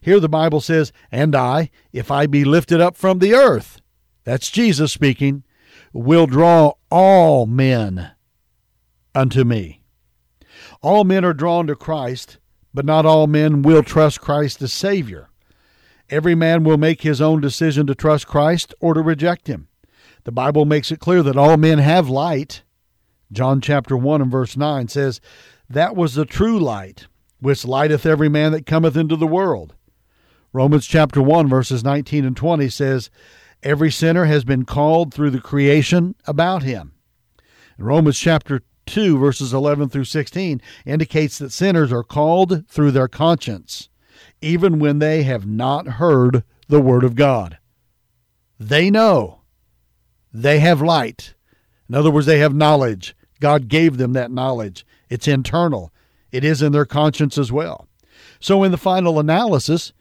Here 0.00 0.20
the 0.20 0.28
Bible 0.28 0.60
says, 0.60 0.92
And 1.10 1.34
I, 1.34 1.70
if 1.92 2.12
I 2.12 2.26
be 2.26 2.44
lifted 2.44 2.80
up 2.80 2.96
from 2.96 3.18
the 3.18 3.34
earth, 3.34 3.80
that's 4.22 4.50
Jesus 4.50 4.92
speaking, 4.92 5.42
will 5.92 6.26
draw 6.26 6.74
all 6.90 7.46
men 7.46 8.12
unto 9.14 9.42
me. 9.42 9.82
All 10.80 11.02
men 11.02 11.24
are 11.24 11.34
drawn 11.34 11.66
to 11.66 11.74
Christ, 11.74 12.38
but 12.72 12.84
not 12.84 13.04
all 13.04 13.26
men 13.26 13.62
will 13.62 13.82
trust 13.82 14.20
Christ 14.20 14.62
as 14.62 14.72
Savior. 14.72 15.28
Every 16.08 16.34
man 16.36 16.62
will 16.62 16.78
make 16.78 17.02
his 17.02 17.20
own 17.20 17.40
decision 17.40 17.86
to 17.88 17.94
trust 17.96 18.28
Christ 18.28 18.74
or 18.80 18.94
to 18.94 19.00
reject 19.00 19.48
him. 19.48 19.68
The 20.24 20.32
Bible 20.32 20.64
makes 20.64 20.90
it 20.90 21.00
clear 21.00 21.22
that 21.22 21.36
all 21.36 21.56
men 21.56 21.78
have 21.78 22.08
light. 22.08 22.62
John 23.30 23.60
chapter 23.60 23.96
1 23.96 24.22
and 24.22 24.30
verse 24.30 24.56
9 24.56 24.88
says, 24.88 25.20
That 25.68 25.96
was 25.96 26.14
the 26.14 26.24
true 26.24 26.58
light, 26.58 27.06
which 27.40 27.64
lighteth 27.64 28.06
every 28.06 28.28
man 28.28 28.52
that 28.52 28.66
cometh 28.66 28.96
into 28.96 29.16
the 29.16 29.26
world. 29.26 29.74
Romans 30.52 30.86
chapter 30.86 31.22
1 31.22 31.48
verses 31.48 31.82
19 31.82 32.24
and 32.24 32.36
20 32.36 32.68
says, 32.68 33.10
Every 33.62 33.90
sinner 33.90 34.26
has 34.26 34.44
been 34.44 34.64
called 34.64 35.14
through 35.14 35.30
the 35.30 35.40
creation 35.40 36.14
about 36.26 36.62
him. 36.62 36.92
Romans 37.78 38.18
chapter 38.18 38.62
2 38.86 39.18
verses 39.18 39.52
11 39.54 39.88
through 39.88 40.04
16 40.04 40.60
indicates 40.84 41.38
that 41.38 41.52
sinners 41.52 41.92
are 41.92 42.02
called 42.02 42.68
through 42.68 42.90
their 42.90 43.08
conscience 43.08 43.88
even 44.42 44.78
when 44.78 44.98
they 44.98 45.22
have 45.22 45.46
not 45.46 45.86
heard 45.86 46.42
the 46.68 46.80
Word 46.80 47.04
of 47.04 47.14
God. 47.14 47.58
They 48.58 48.90
know. 48.90 49.41
They 50.32 50.60
have 50.60 50.80
light. 50.80 51.34
In 51.88 51.94
other 51.94 52.10
words, 52.10 52.26
they 52.26 52.38
have 52.38 52.54
knowledge. 52.54 53.14
God 53.40 53.68
gave 53.68 53.96
them 53.96 54.12
that 54.14 54.30
knowledge. 54.30 54.86
It's 55.10 55.28
internal, 55.28 55.92
it 56.30 56.44
is 56.44 56.62
in 56.62 56.72
their 56.72 56.86
conscience 56.86 57.36
as 57.36 57.52
well. 57.52 57.86
So, 58.40 58.62
in 58.62 58.70
the 58.70 58.78
final 58.78 59.18
analysis, 59.20 59.92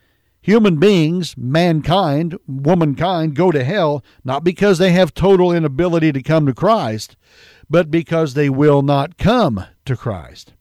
human 0.42 0.78
beings, 0.78 1.36
mankind, 1.38 2.38
womankind, 2.48 3.36
go 3.36 3.52
to 3.52 3.64
hell 3.64 4.04
not 4.24 4.44
because 4.44 4.78
they 4.78 4.92
have 4.92 5.14
total 5.14 5.52
inability 5.52 6.12
to 6.14 6.24
come 6.24 6.46
to 6.46 6.54
Christ, 6.54 7.18
but 7.70 7.92
because 7.92 8.34
they 8.34 8.50
will 8.50 8.82
not 8.82 9.18
come 9.18 9.66
to 9.86 9.98
Christ. 9.98 10.54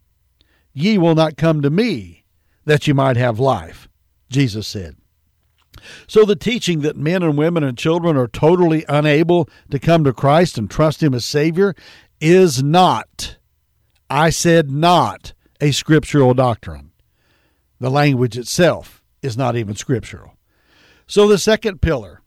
Ye 0.72 0.98
will 0.98 1.14
not 1.14 1.36
come 1.36 1.62
to 1.62 1.70
me, 1.70 2.24
that 2.64 2.86
you 2.86 2.94
might 2.94 3.16
have 3.16 3.38
life, 3.38 3.88
Jesus 4.28 4.66
said. 4.66 4.96
So 6.06 6.24
the 6.24 6.36
teaching 6.36 6.80
that 6.80 6.96
men 6.96 7.22
and 7.22 7.36
women 7.36 7.64
and 7.64 7.76
children 7.76 8.16
are 8.16 8.28
totally 8.28 8.84
unable 8.88 9.48
to 9.70 9.78
come 9.78 10.04
to 10.04 10.12
Christ 10.12 10.58
and 10.58 10.70
trust 10.70 11.02
Him 11.02 11.14
as 11.14 11.24
Savior 11.24 11.74
is 12.20 12.62
not, 12.62 13.36
I 14.08 14.30
said 14.30 14.70
not, 14.70 15.32
a 15.60 15.72
scriptural 15.72 16.34
doctrine. 16.34 16.92
The 17.78 17.90
language 17.90 18.36
itself 18.36 19.02
is 19.22 19.36
not 19.36 19.56
even 19.56 19.74
scriptural. 19.74 20.34
So 21.06 21.26
the 21.26 21.38
second 21.38 21.80
pillar 21.80 22.22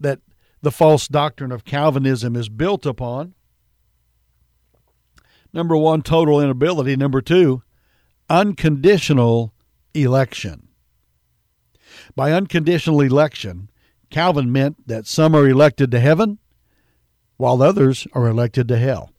that 0.00 0.20
the 0.60 0.70
false 0.70 1.08
doctrine 1.08 1.52
of 1.52 1.64
Calvinism 1.64 2.36
is 2.36 2.48
built 2.48 2.84
upon 2.84 3.34
number 5.52 5.76
one, 5.76 6.02
total 6.02 6.40
inability. 6.40 6.96
Number 6.96 7.20
two, 7.20 7.62
unconditional 8.28 9.52
election. 9.94 10.67
By 12.14 12.32
unconditional 12.32 13.00
election, 13.00 13.70
Calvin 14.10 14.50
meant 14.50 14.86
that 14.86 15.06
some 15.06 15.34
are 15.34 15.48
elected 15.48 15.90
to 15.90 16.00
heaven 16.00 16.38
while 17.36 17.62
others 17.62 18.06
are 18.12 18.26
elected 18.26 18.68
to 18.68 18.78
hell. 18.78 19.10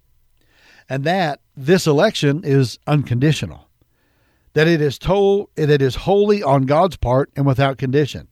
And 0.89 1.03
that 1.03 1.41
this 1.55 1.87
election 1.87 2.41
is 2.43 2.79
unconditional. 2.87 3.69
That 4.53 4.67
it 4.67 4.81
is 4.81 4.97
told 4.97 5.49
that 5.55 5.69
it 5.69 5.81
is 5.81 5.95
wholly 5.95 6.41
on 6.41 6.63
God's 6.63 6.97
part 6.97 7.31
and 7.35 7.45
without 7.45 7.77
condition. 7.77 8.27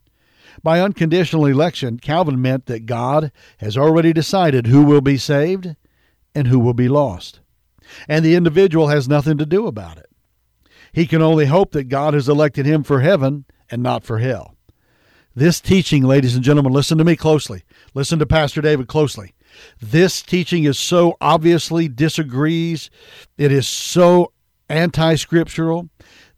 By 0.63 0.81
unconditional 0.81 1.45
election, 1.45 1.99
Calvin 1.99 2.41
meant 2.41 2.65
that 2.65 2.87
God 2.87 3.31
has 3.59 3.77
already 3.77 4.11
decided 4.11 4.67
who 4.67 4.83
will 4.83 5.01
be 5.01 5.17
saved 5.17 5.75
and 6.33 6.47
who 6.47 6.59
will 6.59 6.73
be 6.73 6.89
lost. 6.89 7.39
And 8.07 8.25
the 8.25 8.35
individual 8.35 8.87
has 8.87 9.07
nothing 9.07 9.37
to 9.37 9.45
do 9.45 9.67
about 9.67 9.97
it. 9.97 10.09
He 10.91 11.05
can 11.05 11.21
only 11.21 11.45
hope 11.45 11.71
that 11.71 11.85
God 11.85 12.13
has 12.15 12.27
elected 12.27 12.65
him 12.65 12.83
for 12.83 13.01
heaven 13.01 13.45
and 13.69 13.83
not 13.83 14.03
for 14.03 14.19
hell. 14.19 14.55
This 15.35 15.61
teaching, 15.61 16.03
ladies 16.03 16.35
and 16.35 16.43
gentlemen, 16.43 16.73
listen 16.73 16.97
to 16.97 17.03
me 17.03 17.15
closely. 17.15 17.63
Listen 17.93 18.17
to 18.19 18.25
Pastor 18.25 18.61
David 18.61 18.87
closely. 18.87 19.35
This 19.79 20.21
teaching 20.21 20.63
is 20.63 20.79
so 20.79 21.15
obviously 21.21 21.87
disagrees, 21.87 22.89
it 23.37 23.51
is 23.51 23.67
so 23.67 24.31
anti 24.69 25.15
scriptural. 25.15 25.89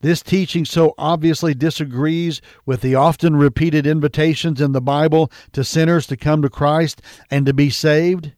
This 0.02 0.22
teaching 0.22 0.64
so 0.66 0.94
obviously 0.98 1.54
disagrees 1.54 2.42
with 2.66 2.82
the 2.82 2.96
often 2.96 3.36
repeated 3.36 3.86
invitations 3.86 4.62
in 4.62 4.72
the 4.72 4.82
Bible 4.82 5.32
to 5.52 5.64
sinners 5.64 6.08
to 6.08 6.18
come 6.18 6.42
to 6.42 6.50
Christ 6.50 7.02
and 7.30 7.46
to 7.46 7.54
be 7.54 7.70
saved 7.70 8.34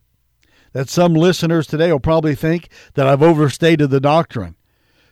that 0.74 0.90
some 0.90 1.14
listeners 1.14 1.68
today 1.68 1.92
will 1.92 2.00
probably 2.00 2.36
think 2.36 2.70
that 2.94 3.08
I've 3.08 3.22
overstated 3.22 3.90
the 3.90 4.00
doctrine. 4.00 4.56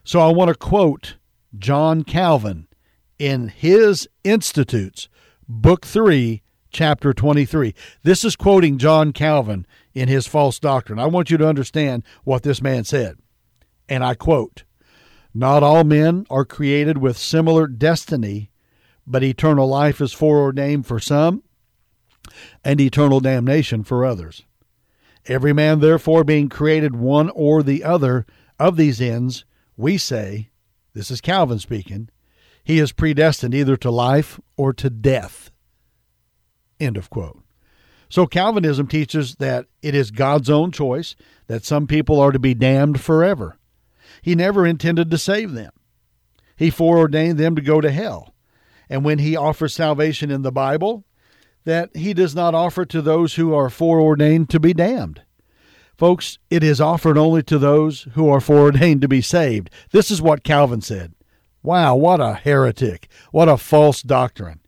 So 0.04 0.22
I 0.22 0.32
want 0.32 0.50
to 0.50 0.56
quote 0.56 1.18
John 1.58 2.04
Calvin 2.04 2.68
in 3.20 3.50
his 3.50 4.08
Institutes, 4.24 5.10
Book 5.48 5.86
3, 5.86 6.42
Chapter 6.72 7.14
23. 7.14 7.76
This 8.04 8.24
is 8.24 8.36
quoting 8.36 8.78
John 8.78 9.12
Calvin 9.12 9.68
in 9.94 10.08
his 10.08 10.26
false 10.26 10.60
doctrine. 10.60 11.00
I 11.00 11.08
want 11.08 11.30
you 11.30 11.38
to 11.38 11.48
understand 11.48 12.04
what 12.24 12.44
this 12.44 12.62
man 12.62 12.86
said. 12.86 13.18
And 13.90 14.04
I 14.04 14.14
quote 14.16 14.64
Not 15.34 15.64
all 15.64 15.84
men 15.84 16.26
are 16.30 16.46
created 16.46 17.00
with 17.00 17.18
similar 17.18 17.68
destiny, 17.68 18.52
but 19.06 19.24
eternal 19.24 19.68
life 19.68 20.00
is 20.00 20.14
foreordained 20.14 20.86
for 20.86 21.00
some 21.00 21.44
and 22.64 22.80
eternal 22.80 23.20
damnation 23.20 23.84
for 23.84 24.06
others. 24.06 24.44
Every 25.26 25.54
man, 25.54 25.80
therefore, 25.80 26.24
being 26.24 26.48
created 26.50 26.96
one 26.96 27.30
or 27.32 27.62
the 27.64 27.84
other 27.84 28.26
of 28.60 28.78
these 28.78 29.02
ends, 29.02 29.44
we 29.76 29.98
say, 29.98 30.50
this 30.94 31.12
is 31.12 31.22
Calvin 31.22 31.60
speaking, 31.60 32.10
he 32.70 32.78
is 32.78 32.92
predestined 32.92 33.56
either 33.56 33.76
to 33.76 33.90
life 33.90 34.40
or 34.56 34.74
to 34.74 34.92
death. 34.92 35.50
End 36.80 36.98
of 36.98 37.10
quote. 37.10 37.42
So 38.10 38.28
Calvinism 38.28 38.86
teaches 38.86 39.38
that 39.38 39.66
it 39.82 39.96
is 39.96 40.12
God's 40.12 40.52
own 40.52 40.72
choice 40.72 41.16
that 41.48 41.66
some 41.66 41.88
people 41.88 42.20
are 42.20 42.32
to 42.32 42.38
be 42.38 42.54
damned 42.54 43.02
forever. 43.02 43.58
He 44.22 44.36
never 44.36 44.68
intended 44.68 45.10
to 45.10 45.18
save 45.18 45.54
them. 45.54 45.72
He 46.58 46.70
foreordained 46.70 47.40
them 47.40 47.56
to 47.56 47.62
go 47.64 47.82
to 47.82 47.90
hell. 47.90 48.36
And 48.88 49.04
when 49.04 49.18
he 49.18 49.36
offers 49.36 49.74
salvation 49.74 50.30
in 50.30 50.44
the 50.44 50.52
Bible, 50.52 51.06
that 51.66 51.90
he 51.96 52.14
does 52.14 52.36
not 52.36 52.54
offer 52.54 52.86
to 52.86 53.02
those 53.02 53.34
who 53.34 53.52
are 53.52 53.72
foreordained 53.72 54.52
to 54.52 54.60
be 54.60 54.76
damned. 54.76 55.24
Folks, 55.98 56.38
it 56.52 56.64
is 56.64 56.80
offered 56.80 57.18
only 57.18 57.42
to 57.42 57.58
those 57.58 58.04
who 58.14 58.30
are 58.30 58.40
foreordained 58.40 59.02
to 59.02 59.08
be 59.08 59.22
saved. 59.22 59.72
This 59.90 60.12
is 60.12 60.22
what 60.22 60.44
Calvin 60.44 60.82
said. 60.82 61.16
Wow, 61.62 61.96
what 61.96 62.20
a 62.20 62.34
heretic. 62.34 63.10
What 63.32 63.50
a 63.50 63.58
false 63.58 64.02
doctrine. 64.02 64.60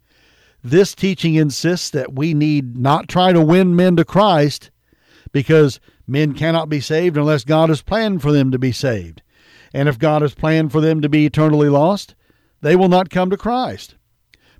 This 0.63 0.93
teaching 0.93 1.36
insists 1.36 1.89
that 1.91 2.13
we 2.13 2.33
need 2.33 2.77
not 2.77 3.07
try 3.07 3.33
to 3.33 3.41
win 3.41 3.75
men 3.75 3.95
to 3.95 4.05
Christ 4.05 4.69
because 5.31 5.79
men 6.05 6.33
cannot 6.33 6.69
be 6.69 6.79
saved 6.79 7.17
unless 7.17 7.43
God 7.43 7.69
has 7.69 7.81
planned 7.81 8.21
for 8.21 8.31
them 8.31 8.51
to 8.51 8.60
be 8.60 8.71
saved. 8.71 9.21
And 9.74 9.88
if 9.88 9.98
God 9.98 10.21
has 10.21 10.36
planned 10.36 10.71
for 10.71 10.81
them 10.81 11.01
to 11.01 11.10
be 11.10 11.25
eternally 11.25 11.69
lost, 11.69 12.15
they 12.62 12.75
will 12.75 12.89
not 12.89 13.10
come 13.10 13.29
to 13.29 13.38
Christ. 13.38 13.95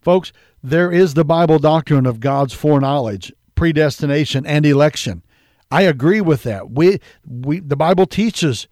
Folks, 0.02 0.32
there 0.64 0.92
is 0.92 1.14
the 1.14 1.26
Bible 1.26 1.60
doctrine 1.60 2.06
of 2.06 2.20
God's 2.20 2.54
foreknowledge, 2.54 3.32
predestination, 3.56 4.46
and 4.46 4.66
election. 4.66 5.24
I 5.70 5.84
agree 5.84 6.22
with 6.22 6.44
that. 6.44 6.72
We, 6.72 7.00
we, 7.28 7.60
the 7.60 7.76
Bible 7.76 8.06
teaches 8.06 8.68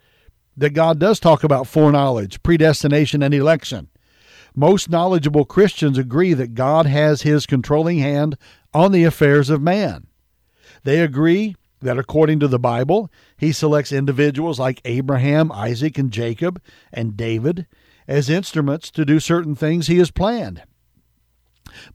that 0.59 0.71
God 0.71 0.99
does 0.99 1.19
talk 1.19 1.43
about 1.43 1.67
foreknowledge, 1.67 2.43
predestination, 2.43 3.23
and 3.23 3.33
election. 3.33 3.89
Most 4.55 4.89
knowledgeable 4.89 5.45
Christians 5.45 5.97
agree 5.97 6.33
that 6.33 6.53
God 6.53 6.85
has 6.85 7.21
his 7.21 7.45
controlling 7.45 7.99
hand 7.99 8.37
on 8.73 8.91
the 8.91 9.05
affairs 9.05 9.49
of 9.49 9.61
man. 9.61 10.07
They 10.83 10.99
agree 10.99 11.55
that 11.79 11.97
according 11.97 12.41
to 12.41 12.47
the 12.47 12.59
Bible, 12.59 13.09
he 13.37 13.53
selects 13.53 13.93
individuals 13.93 14.59
like 14.59 14.81
Abraham, 14.83 15.49
Isaac, 15.51 15.97
and 15.97 16.11
Jacob, 16.11 16.61
and 16.91 17.15
David 17.15 17.65
as 18.05 18.29
instruments 18.29 18.91
to 18.91 19.05
do 19.05 19.19
certain 19.19 19.55
things 19.55 19.87
he 19.87 19.99
has 19.99 20.11
planned. 20.11 20.63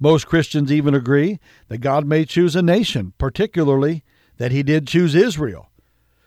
Most 0.00 0.26
Christians 0.26 0.72
even 0.72 0.94
agree 0.94 1.38
that 1.68 1.78
God 1.78 2.06
may 2.06 2.24
choose 2.24 2.56
a 2.56 2.62
nation, 2.62 3.12
particularly 3.18 4.04
that 4.38 4.52
he 4.52 4.62
did 4.62 4.86
choose 4.86 5.14
Israel, 5.14 5.68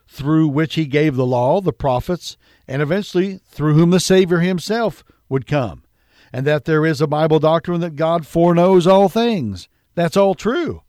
through 0.08 0.48
which 0.48 0.76
he 0.76 0.86
gave 0.86 1.16
the 1.16 1.26
law, 1.26 1.62
the 1.62 1.74
prophets, 1.74 2.38
and 2.68 2.82
eventually 2.82 3.40
through 3.50 3.74
whom 3.74 3.92
the 3.92 4.00
Savior 4.00 4.40
himself 4.40 5.04
would 5.30 5.46
come, 5.46 5.84
and 6.32 6.46
that 6.46 6.66
there 6.66 6.86
is 6.86 7.02
a 7.02 7.08
Bible 7.08 7.40
doctrine 7.40 7.82
that 7.82 7.96
God 7.96 8.26
foreknows 8.26 8.88
all 8.88 9.10
things. 9.10 9.68
That's 9.96 10.18
all 10.18 10.36
true. 10.36 10.82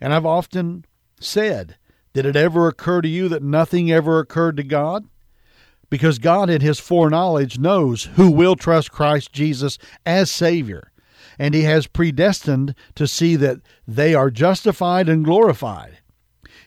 And 0.00 0.12
I've 0.12 0.26
often 0.26 0.84
said, 1.20 1.76
did 2.12 2.26
it 2.26 2.36
ever 2.36 2.68
occur 2.68 3.00
to 3.00 3.08
you 3.08 3.28
that 3.28 3.42
nothing 3.42 3.90
ever 3.90 4.18
occurred 4.18 4.56
to 4.58 4.62
God? 4.62 5.06
Because 5.90 6.18
God, 6.18 6.50
in 6.50 6.60
His 6.60 6.80
foreknowledge, 6.80 7.58
knows 7.58 8.04
who 8.14 8.30
will 8.30 8.56
trust 8.56 8.90
Christ 8.90 9.32
Jesus 9.32 9.78
as 10.04 10.30
Savior, 10.30 10.92
and 11.38 11.54
He 11.54 11.62
has 11.62 11.86
predestined 11.86 12.74
to 12.94 13.06
see 13.06 13.36
that 13.36 13.60
they 13.86 14.14
are 14.14 14.30
justified 14.30 15.08
and 15.08 15.24
glorified. 15.24 15.98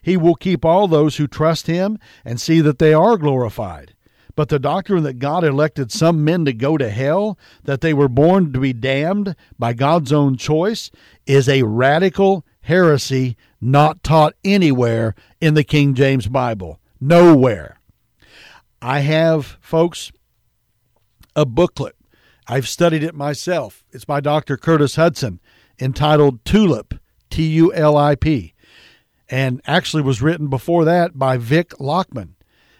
He 0.07 0.15
will 0.15 0.35
keep 0.35 0.63
all 0.63 0.87
those 0.87 1.17
who 1.17 1.27
trust 1.27 1.67
Him 1.67 1.99
and 2.23 2.39
see 2.39 2.61
that 2.61 2.79
they 2.79 2.93
are 2.93 3.17
glorified. 3.17 3.93
But 4.37 4.47
the 4.47 4.57
doctrine 4.57 5.03
that 5.03 5.19
God 5.19 5.43
elected 5.43 5.91
some 5.91 6.23
men 6.23 6.45
to 6.45 6.53
go 6.53 6.77
to 6.77 6.89
hell, 6.89 7.37
that 7.65 7.81
they 7.81 7.93
were 7.93 8.07
born 8.07 8.53
to 8.53 8.59
be 8.61 8.71
damned 8.71 9.35
by 9.59 9.73
God's 9.73 10.13
own 10.13 10.37
choice, 10.37 10.91
is 11.25 11.49
a 11.49 11.63
radical 11.63 12.45
heresy 12.61 13.35
not 13.59 14.01
taught 14.01 14.33
anywhere 14.45 15.13
in 15.41 15.55
the 15.55 15.65
King 15.65 15.93
James 15.93 16.27
Bible. 16.27 16.79
Nowhere. 17.01 17.77
I 18.81 18.99
have, 18.99 19.57
folks, 19.59 20.13
a 21.35 21.45
booklet. 21.45 21.97
I've 22.47 22.69
studied 22.69 23.03
it 23.03 23.13
myself. 23.13 23.83
It's 23.91 24.05
by 24.05 24.21
Dr. 24.21 24.55
Curtis 24.55 24.95
Hutson 24.95 25.39
entitled 25.81 26.45
Tulip, 26.45 26.93
T 27.29 27.45
U 27.49 27.73
L 27.73 27.97
I 27.97 28.15
P, 28.15 28.53
and 29.29 29.61
actually 29.65 30.03
was 30.03 30.21
written 30.21 30.47
before 30.47 30.85
that 30.85 31.17
by 31.17 31.37
Vic 31.37 31.79
Lockman. 31.79 32.35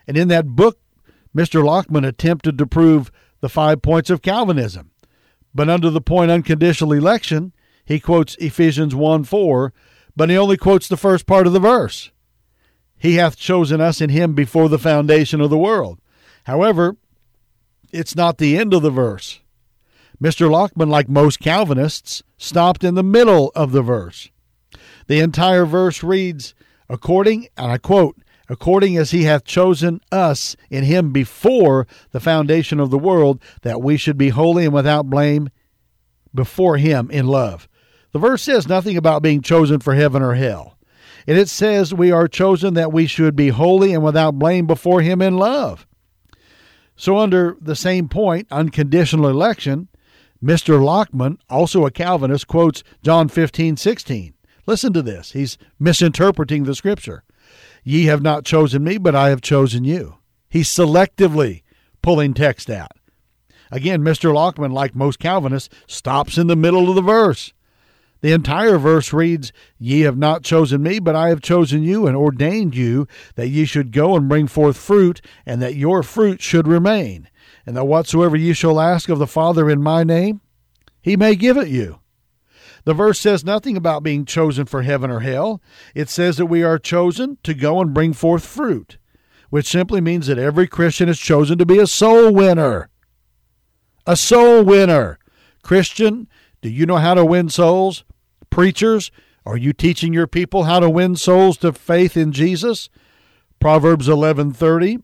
And 0.08 0.18
in 0.18 0.28
that 0.30 0.48
book, 0.48 0.80
Mr. 1.36 1.64
Lockman 1.64 2.06
attempted 2.06 2.58
to 2.58 2.66
prove 2.66 3.12
the 3.42 3.50
five 3.50 3.82
points 3.82 4.10
of 4.10 4.22
Calvinism. 4.22 4.92
But 5.54 5.70
under 5.70 5.90
the 5.90 6.02
point 6.02 6.32
unconditional 6.32 6.94
election, 6.94 7.54
he 7.84 8.00
quotes 8.00 8.36
Ephesians 8.36 8.96
1 8.96 9.24
4, 9.24 9.74
but 10.16 10.30
he 10.30 10.38
only 10.38 10.58
quotes 10.58 10.88
the 10.88 10.98
first 10.98 11.26
part 11.26 11.48
of 11.48 11.54
the 11.54 11.60
verse. 11.60 12.12
He 12.98 13.16
hath 13.16 13.38
chosen 13.38 13.80
us 13.80 14.02
in 14.02 14.10
him 14.10 14.34
before 14.34 14.70
the 14.70 14.80
foundation 14.80 15.40
of 15.42 15.50
the 15.50 15.58
world. 15.58 16.00
However, 16.46 16.98
it's 17.92 18.16
not 18.16 18.38
the 18.38 18.58
end 18.58 18.74
of 18.74 18.82
the 18.82 18.90
verse. 18.90 19.40
Mr. 20.22 20.50
Lockman, 20.50 20.90
like 20.90 21.08
most 21.08 21.40
Calvinists, 21.40 22.24
stopped 22.38 22.84
in 22.84 22.96
the 22.96 23.04
middle 23.04 23.52
of 23.56 23.72
the 23.72 23.84
verse. 23.84 24.32
The 25.08 25.20
entire 25.20 25.66
verse 25.66 26.04
reads, 26.04 26.54
according, 26.90 27.48
and 27.58 27.72
I 27.72 27.78
quote, 27.78 28.18
according 28.50 28.98
as 28.98 29.12
he 29.12 29.24
hath 29.24 29.44
chosen 29.44 30.02
us 30.12 30.56
in 30.70 30.84
him 30.84 31.12
before 31.12 31.88
the 32.12 32.20
foundation 32.20 32.80
of 32.80 32.92
the 32.92 33.00
world, 33.00 33.42
that 33.62 33.82
we 33.82 33.98
should 33.98 34.18
be 34.18 34.30
holy 34.30 34.66
and 34.66 34.74
without 34.74 35.10
blame 35.10 35.50
before 36.34 36.78
him 36.78 37.10
in 37.12 37.28
love. 37.28 37.68
The 38.12 38.20
verse 38.20 38.44
says 38.44 38.68
nothing 38.68 38.98
about 38.98 39.22
being 39.22 39.42
chosen 39.42 39.80
for 39.80 39.96
heaven 39.96 40.22
or 40.22 40.36
hell. 40.36 40.78
And 41.26 41.38
it 41.38 41.50
says 41.50 41.94
we 41.94 42.12
are 42.12 42.28
chosen 42.28 42.74
that 42.76 42.94
we 42.94 43.06
should 43.06 43.36
be 43.36 43.50
holy 43.50 43.94
and 43.94 44.04
without 44.04 44.40
blame 44.40 44.66
before 44.66 45.02
him 45.02 45.22
in 45.22 45.38
love. 45.38 45.86
So, 46.96 47.18
under 47.18 47.58
the 47.62 47.76
same 47.76 48.08
point, 48.08 48.48
unconditional 48.50 49.28
election, 49.30 49.90
Mr. 50.44 50.82
Lockman, 50.84 51.38
also 51.50 51.86
a 51.86 51.92
Calvinist, 51.92 52.48
quotes 52.48 52.84
John 53.04 53.28
15, 53.28 53.78
16. 53.78 54.34
Listen 54.68 54.94
to 54.94 55.02
this. 55.02 55.32
He's 55.32 55.58
misinterpreting 55.80 56.66
the 56.66 56.76
scripture. 56.76 57.24
Ye 57.84 58.06
have 58.06 58.22
not 58.22 58.44
chosen 58.46 58.84
me, 58.84 58.98
but 58.98 59.16
I 59.16 59.30
have 59.30 59.42
chosen 59.42 59.86
you. 59.86 60.18
He's 60.50 60.68
selectively 60.68 61.64
pulling 62.02 62.34
text 62.34 62.70
out. 62.70 62.92
Again, 63.72 64.02
Mr. 64.02 64.34
Lockman, 64.34 64.72
like 64.72 64.94
most 64.94 65.20
Calvinists, 65.20 65.74
stops 65.88 66.38
in 66.38 66.48
the 66.48 66.56
middle 66.56 66.90
of 66.90 66.96
the 66.96 67.02
verse. 67.02 67.54
The 68.22 68.32
entire 68.32 68.78
verse 68.78 69.14
reads, 69.14 69.54
Ye 69.78 70.02
have 70.02 70.18
not 70.18 70.44
chosen 70.44 70.84
me, 70.84 71.00
but 71.00 71.16
I 71.16 71.30
have 71.30 71.42
chosen 71.42 71.84
you 71.84 72.08
and 72.08 72.16
ordained 72.16 72.76
you 72.76 73.08
that 73.36 73.50
ye 73.50 73.66
should 73.66 73.92
go 73.92 74.16
and 74.16 74.28
bring 74.28 74.48
forth 74.48 74.78
fruit, 74.78 75.22
and 75.46 75.62
that 75.62 75.76
your 75.76 76.04
fruit 76.04 76.42
should 76.42 76.68
remain, 76.68 77.30
and 77.66 77.76
that 77.78 77.86
whatsoever 77.86 78.36
ye 78.36 78.54
shall 78.54 78.80
ask 78.80 79.08
of 79.08 79.20
the 79.20 79.28
Father 79.28 79.70
in 79.70 79.84
my 79.84 80.04
name, 80.04 80.42
he 81.02 81.16
may 81.16 81.36
give 81.36 81.58
it 81.58 81.68
you. 81.68 82.00
The 82.88 82.94
verse 82.94 83.20
says 83.20 83.44
nothing 83.44 83.76
about 83.76 84.02
being 84.02 84.24
chosen 84.24 84.66
for 84.66 84.84
heaven 84.84 85.12
or 85.12 85.20
hell. 85.20 85.62
It 85.94 86.08
says 86.08 86.38
that 86.38 86.46
we 86.46 86.64
are 86.64 86.80
chosen 86.80 87.38
to 87.44 87.54
go 87.54 87.82
and 87.82 87.94
bring 87.94 88.14
forth 88.14 88.46
fruit, 88.46 88.98
which 89.50 89.68
simply 89.68 90.00
means 90.00 90.28
that 90.28 90.38
every 90.38 90.68
Christian 90.68 91.10
is 91.10 91.20
chosen 91.20 91.58
to 91.58 91.66
be 91.66 91.80
a 91.80 91.86
soul 91.86 92.32
winner. 92.32 92.88
A 94.06 94.16
soul 94.16 94.64
winner. 94.64 95.20
Christian, 95.64 96.30
do 96.62 96.70
you 96.70 96.86
know 96.86 96.96
how 96.96 97.14
to 97.14 97.26
win 97.26 97.50
souls? 97.50 98.06
Preachers, 98.50 99.12
are 99.46 99.58
you 99.58 99.74
teaching 99.74 100.14
your 100.14 100.26
people 100.26 100.64
how 100.64 100.80
to 100.80 100.90
win 100.90 101.18
souls 101.18 101.58
to 101.58 101.74
faith 101.74 102.16
in 102.16 102.32
Jesus? 102.32 102.90
Proverbs 103.60 104.08
11:30. 104.08 105.04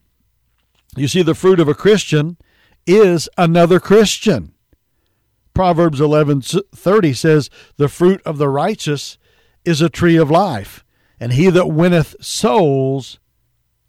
You 0.95 1.09
see 1.09 1.21
the 1.21 1.35
fruit 1.35 1.59
of 1.59 1.67
a 1.67 1.75
Christian 1.75 2.37
is 2.87 3.27
another 3.37 3.81
Christian. 3.81 4.52
Proverbs 5.53 5.99
11:30 5.99 7.13
says, 7.13 7.49
"The 7.77 7.87
fruit 7.87 8.21
of 8.25 8.37
the 8.37 8.49
righteous 8.49 9.17
is 9.65 9.81
a 9.81 9.89
tree 9.89 10.17
of 10.17 10.31
life, 10.31 10.83
and 11.19 11.33
he 11.33 11.49
that 11.49 11.67
winneth 11.67 12.15
souls 12.21 13.19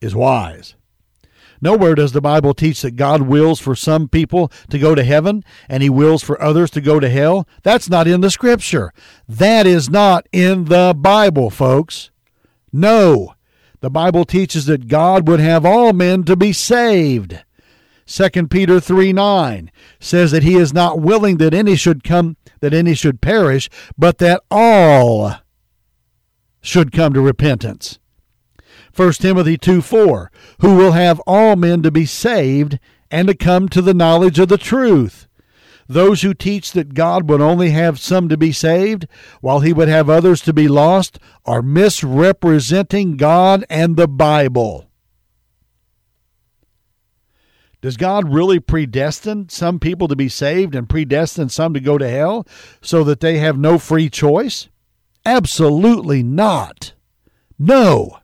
is 0.01 0.15
wise." 0.15 0.75
Nowhere 1.65 1.95
does 1.95 2.13
the 2.13 2.21
Bible 2.21 2.53
teach 2.53 2.83
that 2.83 2.97
God 2.97 3.23
wills 3.23 3.59
for 3.59 3.75
some 3.75 4.07
people 4.07 4.53
to 4.69 4.79
go 4.79 4.95
to 4.95 5.03
heaven 5.03 5.43
and 5.67 5.83
he 5.83 5.89
wills 5.89 6.23
for 6.23 6.41
others 6.43 6.71
to 6.73 6.83
go 6.83 7.01
to 7.01 7.09
hell. 7.09 7.49
That's 7.63 7.89
not 7.89 8.07
in 8.07 8.21
the 8.21 8.31
scripture. 8.31 8.93
That 9.27 9.67
is 9.67 9.89
not 9.89 10.27
in 10.31 10.67
the 10.67 10.95
Bible, 10.95 11.49
folks. 11.49 12.11
No. 12.71 13.33
The 13.81 13.89
Bible 13.89 14.27
teaches 14.27 14.67
that 14.67 14.89
God 14.89 15.27
would 15.27 15.41
have 15.41 15.65
all 15.65 15.95
men 15.95 16.25
to 16.25 16.37
be 16.37 16.53
saved. 16.53 17.39
2 18.07 18.49
Peter 18.49 18.81
3 18.81 19.13
9 19.13 19.71
says 19.99 20.31
that 20.33 20.43
he 20.43 20.57
is 20.57 20.73
not 20.75 21.01
willing 21.01 21.39
that 21.39 21.55
any 21.55 21.77
should 21.77 22.05
come, 22.05 22.37
that 22.61 22.75
any 22.75 22.95
should 22.95 23.21
perish, 23.21 23.71
but 23.97 24.19
that 24.19 24.43
all 24.51 25.35
should 26.61 26.93
come 26.93 27.13
to 27.13 27.21
repentance. 27.21 27.99
1 28.95 29.13
Timothy 29.15 29.57
2 29.57 29.81
4 29.83 30.31
Who 30.61 30.77
will 30.77 30.93
have 30.93 31.21
all 31.21 31.57
men 31.57 31.83
to 31.83 31.91
be 31.91 32.07
saved 32.07 32.79
and 33.11 33.29
to 33.29 33.35
come 33.35 33.69
to 33.69 33.83
the 33.83 33.95
knowledge 33.95 34.39
of 34.39 34.49
the 34.49 34.59
truth. 34.59 35.29
Those 35.87 36.23
who 36.23 36.33
teach 36.33 36.73
that 36.73 36.95
God 36.95 37.29
would 37.29 37.41
only 37.41 37.71
have 37.71 38.01
some 38.01 38.29
to 38.31 38.37
be 38.37 38.53
saved, 38.53 39.07
while 39.41 39.61
he 39.61 39.73
would 39.73 39.89
have 39.89 40.09
others 40.09 40.41
to 40.43 40.53
be 40.53 40.67
lost, 40.67 41.19
are 41.45 41.61
misrepresenting 41.61 43.17
God 43.17 43.65
and 43.69 43.97
the 43.97 44.09
Bible. 44.09 44.89
Does 47.85 47.99
God 47.99 48.33
really 48.33 48.61
predestine 48.61 49.51
some 49.51 49.79
people 49.79 50.09
to 50.09 50.17
be 50.17 50.31
saved 50.31 50.75
and 50.75 50.89
predestine 50.89 51.51
some 51.51 51.75
to 51.75 51.81
go 51.81 51.99
to 51.99 52.09
hell 52.09 52.47
so 52.81 53.05
that 53.05 53.21
they 53.21 53.37
have 53.37 53.59
no 53.59 53.79
free 53.79 54.09
choice? 54.09 54.71
Absolutely 55.27 56.23
not. 56.23 56.95
No. 57.59 58.21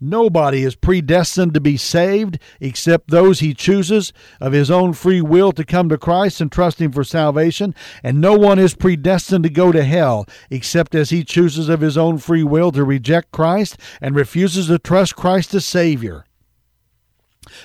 Nobody 0.00 0.62
is 0.62 0.74
predestined 0.74 1.52
to 1.52 1.60
be 1.60 1.76
saved 1.76 2.38
except 2.60 3.10
those 3.10 3.40
he 3.40 3.52
chooses 3.52 4.14
of 4.40 4.54
his 4.54 4.70
own 4.70 4.94
free 4.94 5.20
will 5.20 5.52
to 5.52 5.66
come 5.66 5.90
to 5.90 5.98
Christ 5.98 6.40
and 6.40 6.50
trust 6.50 6.80
him 6.80 6.90
for 6.90 7.04
salvation. 7.04 7.74
And 8.02 8.22
no 8.22 8.38
one 8.38 8.58
is 8.58 8.74
predestined 8.74 9.44
to 9.44 9.50
go 9.50 9.70
to 9.70 9.84
hell 9.84 10.24
except 10.48 10.94
as 10.94 11.10
he 11.10 11.24
chooses 11.24 11.68
of 11.68 11.82
his 11.82 11.98
own 11.98 12.16
free 12.16 12.42
will 12.42 12.72
to 12.72 12.84
reject 12.84 13.32
Christ 13.32 13.76
and 14.00 14.16
refuses 14.16 14.68
to 14.68 14.78
trust 14.78 15.14
Christ 15.14 15.52
as 15.52 15.66
Savior. 15.66 16.24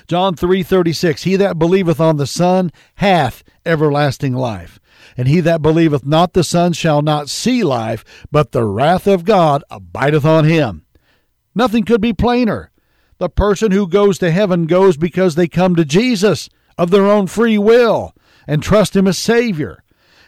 John 0.07 0.35
3:36 0.35 1.23
He 1.23 1.35
that 1.35 1.59
believeth 1.59 1.99
on 1.99 2.17
the 2.17 2.27
Son 2.27 2.71
hath 2.95 3.43
everlasting 3.65 4.33
life 4.33 4.79
and 5.17 5.27
he 5.27 5.39
that 5.41 5.61
believeth 5.61 6.05
not 6.05 6.33
the 6.33 6.43
Son 6.43 6.73
shall 6.73 7.01
not 7.01 7.29
see 7.29 7.63
life 7.63 8.03
but 8.31 8.51
the 8.51 8.63
wrath 8.63 9.07
of 9.07 9.25
God 9.25 9.63
abideth 9.69 10.25
on 10.25 10.45
him 10.45 10.83
Nothing 11.55 11.83
could 11.83 12.01
be 12.01 12.13
plainer. 12.13 12.71
The 13.19 13.29
person 13.29 13.71
who 13.71 13.87
goes 13.87 14.17
to 14.19 14.31
heaven 14.31 14.65
goes 14.65 14.97
because 14.97 15.35
they 15.35 15.47
come 15.47 15.75
to 15.75 15.85
Jesus 15.85 16.49
of 16.77 16.89
their 16.89 17.05
own 17.05 17.27
free 17.27 17.57
will 17.57 18.13
and 18.47 18.61
trust 18.61 18.95
Him 18.95 19.07
as 19.07 19.17
Savior. 19.17 19.83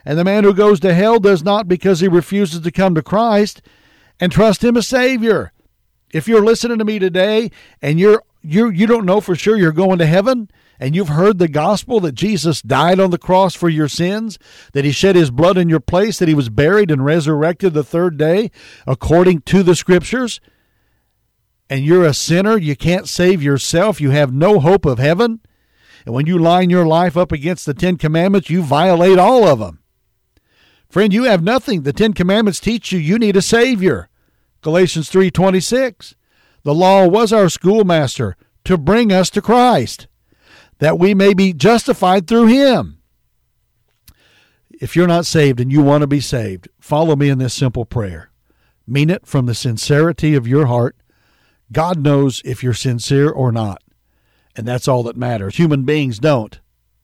And 0.06 0.20
the 0.20 0.24
man 0.24 0.44
who 0.44 0.54
goes 0.54 0.80
to 0.82 0.94
hell 0.94 1.20
does 1.20 1.44
not 1.44 1.68
because 1.68 2.00
he 2.00 2.08
refuses 2.08 2.62
to 2.62 2.72
come 2.72 2.94
to 2.94 3.02
Christ 3.02 3.62
and 4.20 4.32
trust 4.32 4.64
Him 4.64 4.78
as 4.78 4.88
Savior. 4.88 5.52
If 6.14 6.28
you're 6.28 6.46
listening 6.46 6.78
to 6.78 6.86
me 6.86 7.00
today 7.00 7.50
and 7.82 8.00
you're 8.00 8.24
you 8.46 8.70
you 8.70 8.88
don't 8.88 9.06
know 9.06 9.22
for 9.22 9.36
sure 9.36 9.58
you're 9.58 9.72
going 9.72 10.00
to 10.00 10.06
heaven 10.06 10.50
and 10.80 10.96
you've 10.96 11.10
heard 11.10 11.38
the 11.38 11.48
gospel 11.48 12.00
that 12.02 12.14
Jesus 12.14 12.62
died 12.62 13.00
on 13.00 13.12
the 13.12 13.18
cross 13.18 13.56
for 13.56 13.70
your 13.70 13.88
sins, 13.88 14.38
that 14.74 14.86
he 14.86 14.92
shed 14.92 15.16
his 15.16 15.32
blood 15.32 15.58
in 15.58 15.70
your 15.70 15.80
place, 15.80 16.20
that 16.20 16.28
he 16.28 16.34
was 16.34 16.50
buried 16.50 16.92
and 16.92 17.06
resurrected 17.06 17.74
the 17.74 17.84
third 17.84 18.18
day 18.18 18.52
according 18.86 19.42
to 19.42 19.64
the 19.64 19.76
scriptures, 19.76 20.42
and 21.70 21.86
you're 21.86 22.06
a 22.06 22.14
sinner, 22.14 22.58
you 22.58 22.76
can't 22.76 23.08
save 23.08 23.42
yourself, 23.42 24.02
you 24.02 24.12
have 24.12 24.34
no 24.34 24.60
hope 24.60 24.86
of 24.86 25.00
heaven, 25.00 25.40
and 26.06 26.14
when 26.14 26.28
you 26.28 26.38
line 26.38 26.70
your 26.70 26.86
life 26.86 27.18
up 27.18 27.32
against 27.32 27.66
the 27.66 27.74
10 27.74 27.98
commandments, 27.98 28.50
you 28.50 28.62
violate 28.62 29.18
all 29.18 29.48
of 29.48 29.60
them. 29.60 29.80
Friend, 30.88 31.12
you 31.12 31.24
have 31.24 31.44
nothing. 31.44 31.82
The 31.82 31.94
10 31.94 32.14
commandments 32.14 32.60
teach 32.60 32.92
you 32.92 33.00
you 33.00 33.18
need 33.18 33.36
a 33.36 33.42
savior. 33.42 34.08
Galatians 34.62 35.10
3:26. 35.10 36.16
The 36.66 36.74
law 36.74 37.08
was 37.08 37.32
our 37.32 37.48
schoolmaster 37.48 38.36
to 38.64 38.76
bring 38.76 39.14
us 39.14 39.30
to 39.30 39.42
Christ, 39.42 40.08
that 40.80 40.98
we 40.98 41.14
may 41.14 41.36
be 41.36 41.54
justified 41.54 42.28
through 42.28 42.48
him. 42.48 42.98
If 44.72 44.96
you're 44.96 45.06
not 45.06 45.28
saved 45.28 45.60
and 45.60 45.72
you 45.72 45.84
want 45.84 46.02
to 46.02 46.08
be 46.08 46.20
saved, 46.20 46.68
follow 46.80 47.16
me 47.16 47.30
in 47.30 47.38
this 47.38 47.54
simple 47.54 47.86
prayer. 47.86 48.32
Mean 48.88 49.12
it 49.12 49.28
from 49.28 49.46
the 49.46 49.54
sincerity 49.54 50.34
of 50.34 50.48
your 50.48 50.66
heart. 50.66 50.96
God 51.72 52.00
knows 52.00 52.42
if 52.44 52.64
you're 52.64 52.74
sincere 52.74 53.30
or 53.30 53.52
not, 53.52 53.84
and 54.56 54.68
that's 54.68 54.88
all 54.88 55.04
that 55.04 55.16
matters. 55.16 55.58
Human 55.58 55.84
beings 55.84 56.18
don't, 56.18 56.60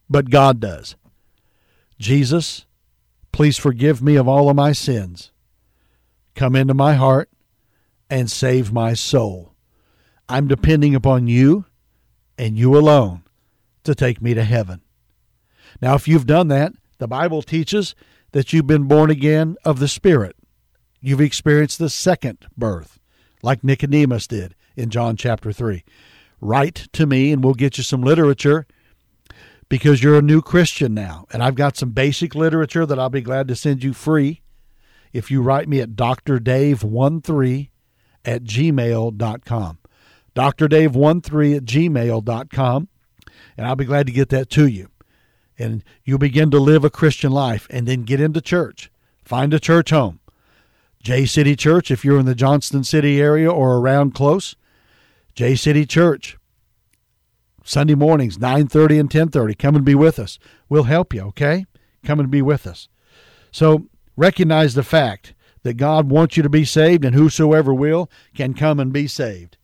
but 0.10 0.32
God 0.32 0.60
does. 0.60 0.96
Jesus, 2.00 2.66
please 3.32 3.60
forgive 3.60 4.02
me 4.02 4.16
of 4.16 4.28
all 4.28 4.50
of 4.50 4.56
my 4.56 4.72
sins. 4.72 5.32
Come 6.34 6.56
into 6.56 6.74
my 6.74 6.96
heart 6.96 7.30
and 8.10 8.30
save 8.30 8.74
my 8.74 8.96
soul. 8.96 9.51
I'm 10.32 10.48
depending 10.48 10.96
upon 10.96 11.28
you 11.28 11.66
and 12.38 12.58
you 12.58 12.78
alone 12.78 13.24
to 13.84 13.94
take 13.94 14.22
me 14.22 14.34
to 14.34 14.46
heaven. 14.46 14.82
Now, 15.82 15.96
if 15.96 16.08
you've 16.08 16.26
done 16.26 16.48
that, 16.48 16.72
the 17.00 17.08
Bible 17.08 17.42
teaches 17.42 17.96
that 18.32 18.54
you've 18.54 18.66
been 18.66 18.88
born 18.88 19.12
again 19.12 19.58
of 19.66 19.80
the 19.80 19.90
Spirit. 19.90 20.38
You've 21.02 21.20
experienced 21.20 21.80
the 21.80 21.90
second 21.90 22.48
birth, 22.58 22.98
like 23.44 23.62
Nicodemus 23.62 24.26
did 24.26 24.56
in 24.78 24.90
John 24.90 25.18
chapter 25.18 25.52
3. 25.52 25.84
Write 26.40 26.88
to 26.94 27.06
me 27.06 27.34
and 27.34 27.44
we'll 27.44 27.54
get 27.54 27.78
you 27.78 27.84
some 27.84 28.02
literature 28.02 28.66
because 29.68 30.02
you're 30.02 30.20
a 30.20 30.22
new 30.22 30.42
Christian 30.42 30.94
now. 30.94 31.26
And 31.34 31.44
I've 31.44 31.56
got 31.56 31.76
some 31.76 31.90
basic 31.90 32.36
literature 32.36 32.86
that 32.86 32.98
I'll 32.98 33.10
be 33.10 33.20
glad 33.20 33.50
to 33.50 33.56
send 33.56 33.84
you 33.84 33.92
free 33.92 34.44
if 35.12 35.30
you 35.30 35.42
write 35.42 35.68
me 35.68 35.82
at 35.82 35.98
drdave13 35.98 37.70
at 38.24 38.44
gmail.com. 38.44 39.78
drdave13 40.36 41.58
at 41.58 41.64
gmail.com. 41.66 42.88
And 43.58 43.68
I'll 43.68 43.76
be 43.76 43.86
glad 43.86 44.08
to 44.08 44.14
get 44.14 44.30
that 44.30 44.50
to 44.52 44.68
you. 44.68 44.88
And 45.58 45.84
you'll 46.04 46.18
begin 46.18 46.50
to 46.52 46.60
live 46.60 46.84
a 46.84 46.90
Christian 46.90 47.32
life 47.32 47.68
and 47.70 47.88
then 47.88 48.04
get 48.04 48.20
into 48.20 48.42
church. 48.42 48.90
Find 49.24 49.54
a 49.54 49.60
church 49.60 49.92
home. 49.92 50.20
J 51.04 51.26
City 51.26 51.56
Church, 51.56 51.90
if 51.92 52.06
you're 52.06 52.20
in 52.20 52.26
the 52.26 52.36
Johnston 52.36 52.84
City 52.84 53.20
area 53.20 53.52
or 53.52 53.78
around 53.78 54.14
close, 54.14 54.56
J 55.34 55.56
City 55.56 55.86
Church. 55.86 56.38
Sunday 57.64 57.96
mornings, 57.96 58.38
9:30 58.38 59.00
and 59.00 59.10
10:30. 59.10 59.56
Come 59.56 59.76
and 59.76 59.86
be 59.86 59.96
with 59.96 60.20
us. 60.20 60.40
We'll 60.70 60.84
help 60.84 61.14
you, 61.14 61.22
okay? 61.28 61.66
Come 62.04 62.20
and 62.20 62.30
be 62.32 62.42
with 62.42 62.66
us. 62.66 62.88
So 63.52 63.88
recognize 64.16 64.74
the 64.74 64.84
fact 64.84 65.34
that 65.64 65.76
God 65.76 66.10
wants 66.10 66.38
you 66.38 66.44
to 66.44 66.50
be 66.50 66.66
saved, 66.66 67.06
and 67.06 67.16
whosoever 67.16 67.74
will 67.74 68.10
can 68.36 68.54
come 68.54 68.80
and 68.80 68.92
be 68.92 69.08
saved. 69.08 69.58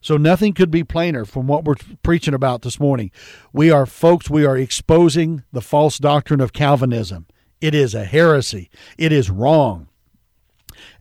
So 0.00 0.16
nothing 0.16 0.54
could 0.54 0.70
be 0.70 0.82
plainer 0.82 1.24
from 1.24 1.46
what 1.46 1.64
we're 1.64 1.76
preaching 2.02 2.34
about 2.34 2.62
this 2.62 2.80
morning. 2.80 3.10
We 3.52 3.70
are, 3.70 3.84
folks, 3.84 4.30
we 4.30 4.46
are 4.46 4.56
exposing 4.56 5.44
the 5.52 5.60
false 5.60 5.98
doctrine 5.98 6.40
of 6.40 6.52
Calvinism. 6.52 7.26
It 7.60 7.74
is 7.74 7.94
a 7.94 8.04
heresy, 8.04 8.70
it 8.96 9.12
is 9.12 9.30
wrong. 9.30 9.88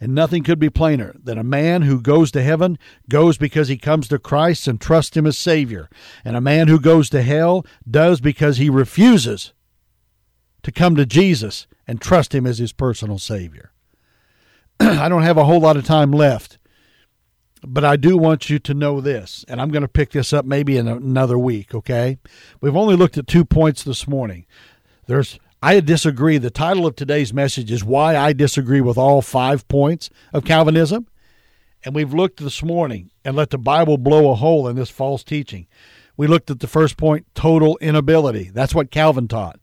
And 0.01 0.13
nothing 0.13 0.43
could 0.43 0.59
be 0.59 0.69
plainer 0.69 1.15
than 1.21 1.37
a 1.37 1.43
man 1.43 1.83
who 1.83 2.01
goes 2.01 2.31
to 2.31 2.43
heaven 2.43 2.77
goes 3.07 3.37
because 3.37 3.69
he 3.69 3.77
comes 3.77 4.09
to 4.09 4.19
Christ 4.19 4.67
and 4.67 4.79
trusts 4.79 5.15
him 5.15 5.25
as 5.25 5.37
Savior. 5.37 5.89
And 6.25 6.35
a 6.35 6.41
man 6.41 6.67
who 6.67 6.79
goes 6.79 7.09
to 7.11 7.21
hell 7.21 7.65
does 7.89 8.19
because 8.19 8.57
he 8.57 8.69
refuses 8.69 9.53
to 10.63 10.71
come 10.71 10.95
to 10.95 11.05
Jesus 11.05 11.65
and 11.87 12.01
trust 12.01 12.35
him 12.35 12.45
as 12.45 12.59
his 12.59 12.73
personal 12.73 13.19
Savior. 13.19 13.71
I 14.79 15.09
don't 15.09 15.23
have 15.23 15.37
a 15.37 15.45
whole 15.45 15.61
lot 15.61 15.77
of 15.77 15.85
time 15.85 16.11
left, 16.11 16.58
but 17.61 17.83
I 17.83 17.95
do 17.95 18.17
want 18.17 18.49
you 18.49 18.59
to 18.59 18.73
know 18.73 19.01
this, 19.01 19.43
and 19.47 19.61
I'm 19.61 19.69
going 19.69 19.81
to 19.81 19.87
pick 19.87 20.11
this 20.11 20.33
up 20.33 20.45
maybe 20.45 20.77
in 20.77 20.87
another 20.87 21.37
week, 21.37 21.73
okay? 21.73 22.17
We've 22.61 22.75
only 22.75 22.95
looked 22.95 23.17
at 23.17 23.27
two 23.27 23.45
points 23.45 23.83
this 23.83 24.07
morning. 24.07 24.45
There's 25.07 25.39
I 25.61 25.81
disagree. 25.81 26.37
The 26.37 26.49
title 26.49 26.85
of 26.85 26.95
today's 26.95 27.33
message 27.33 27.69
is 27.69 27.83
Why 27.83 28.15
I 28.15 28.31
Disagree 28.31 28.79
with 28.79 28.97
All 28.97 29.21
Five 29.21 29.67
Points 29.67 30.09
of 30.33 30.45
Calvinism. 30.45 31.07
And 31.83 31.93
we've 31.93 32.13
looked 32.13 32.39
this 32.39 32.63
morning 32.63 33.11
and 33.25 33.35
let 33.35 33.49
the 33.49 33.57
Bible 33.57 33.97
blow 33.97 34.31
a 34.31 34.35
hole 34.35 34.69
in 34.69 34.77
this 34.77 34.89
false 34.89 35.21
teaching. 35.21 35.67
We 36.15 36.27
looked 36.27 36.49
at 36.49 36.61
the 36.61 36.67
first 36.67 36.95
point 36.95 37.25
total 37.35 37.77
inability. 37.81 38.51
That's 38.53 38.73
what 38.73 38.91
Calvin 38.91 39.27
taught. 39.27 39.59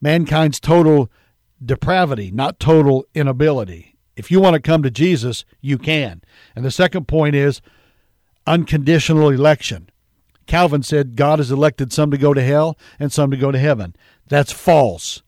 Mankind's 0.00 0.60
total 0.60 1.10
depravity, 1.62 2.30
not 2.30 2.58
total 2.58 3.04
inability. 3.14 3.93
If 4.16 4.30
you 4.30 4.40
want 4.40 4.54
to 4.54 4.60
come 4.60 4.82
to 4.82 4.90
Jesus, 4.90 5.44
you 5.60 5.78
can. 5.78 6.22
And 6.54 6.64
the 6.64 6.70
second 6.70 7.08
point 7.08 7.34
is 7.34 7.60
unconditional 8.46 9.30
election. 9.30 9.88
Calvin 10.46 10.82
said 10.82 11.16
God 11.16 11.38
has 11.38 11.50
elected 11.50 11.92
some 11.92 12.10
to 12.10 12.18
go 12.18 12.34
to 12.34 12.42
hell 12.42 12.78
and 12.98 13.12
some 13.12 13.30
to 13.30 13.36
go 13.36 13.50
to 13.50 13.58
heaven. 13.58 13.96
That's 14.28 14.52
false. 14.52 15.22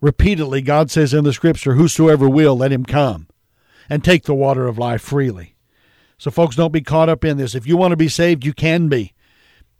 Repeatedly, 0.00 0.62
God 0.62 0.90
says 0.90 1.14
in 1.14 1.24
the 1.24 1.32
scripture, 1.32 1.74
Whosoever 1.74 2.28
will, 2.28 2.56
let 2.56 2.72
him 2.72 2.84
come 2.84 3.28
and 3.88 4.02
take 4.02 4.24
the 4.24 4.34
water 4.34 4.66
of 4.66 4.78
life 4.78 5.00
freely. 5.00 5.54
So, 6.18 6.30
folks, 6.30 6.56
don't 6.56 6.72
be 6.72 6.82
caught 6.82 7.08
up 7.08 7.24
in 7.24 7.36
this. 7.36 7.54
If 7.54 7.66
you 7.66 7.76
want 7.76 7.92
to 7.92 7.96
be 7.96 8.08
saved, 8.08 8.44
you 8.44 8.52
can 8.52 8.88
be. 8.88 9.12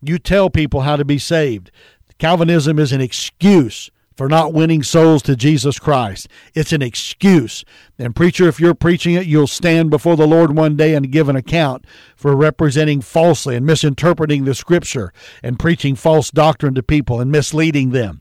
You 0.01 0.18
tell 0.18 0.51
people 0.51 0.83
how 0.83 0.97
to 0.97 1.05
be 1.05 1.18
saved. 1.18 1.71
Calvinism 2.18 2.79
is 2.79 2.92
an 2.92 3.01
excuse 3.01 3.90
for 4.16 4.29
not 4.29 4.53
winning 4.53 4.83
souls 4.83 5.22
to 5.22 5.37
Jesus 5.37 5.79
Christ. 5.79 6.29
It's 6.55 6.72
an 6.72 6.83
excuse. 6.83 7.64
And, 7.98 8.14
preacher, 8.14 8.48
if 8.48 8.61
you're 8.61 8.75
preaching 8.75 9.14
it, 9.14 9.27
you'll 9.27 9.46
stand 9.46 9.90
before 9.90 10.16
the 10.16 10.27
Lord 10.27 10.57
one 10.57 10.77
day 10.77 10.94
and 10.94 11.11
give 11.11 11.29
an 11.29 11.37
account 11.37 11.85
for 12.16 12.37
representing 12.37 13.01
falsely 13.01 13.57
and 13.57 13.66
misinterpreting 13.66 14.44
the 14.44 14.55
Scripture 14.55 15.12
and 15.42 15.59
preaching 15.59 15.94
false 15.94 16.31
doctrine 16.31 16.75
to 16.75 16.83
people 16.83 17.20
and 17.20 17.31
misleading 17.31 17.90
them. 17.90 18.20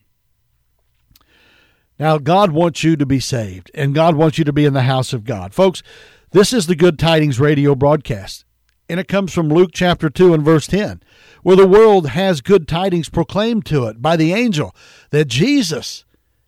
Now, 2.00 2.18
God 2.18 2.52
wants 2.52 2.84
you 2.84 2.96
to 2.96 3.06
be 3.06 3.20
saved, 3.20 3.70
and 3.76 3.94
God 3.94 4.16
wants 4.16 4.40
you 4.40 4.44
to 4.46 4.54
be 4.54 4.66
in 4.66 4.74
the 4.74 4.82
house 4.82 5.14
of 5.14 5.24
God. 5.24 5.54
Folks, 5.54 5.84
this 6.32 6.52
is 6.52 6.66
the 6.66 6.76
Good 6.76 6.98
Tidings 6.98 7.40
radio 7.40 7.76
broadcast, 7.76 8.44
and 8.92 9.00
it 9.00 9.08
comes 9.08 9.34
from 9.34 9.48
Luke 9.48 9.72
chapter 9.74 10.10
2 10.10 10.34
and 10.34 10.44
verse 10.44 10.68
10 10.68 11.02
where 11.44 11.56
the 11.56 11.66
world 11.66 12.10
has 12.10 12.42
good 12.42 12.68
tidings 12.68 13.08
proclaimed 13.08 13.66
to 13.68 13.86
it 13.86 14.02
by 14.02 14.18
the 14.18 14.34
angel 14.34 14.76
that 15.12 15.30
Jesus 15.30 16.04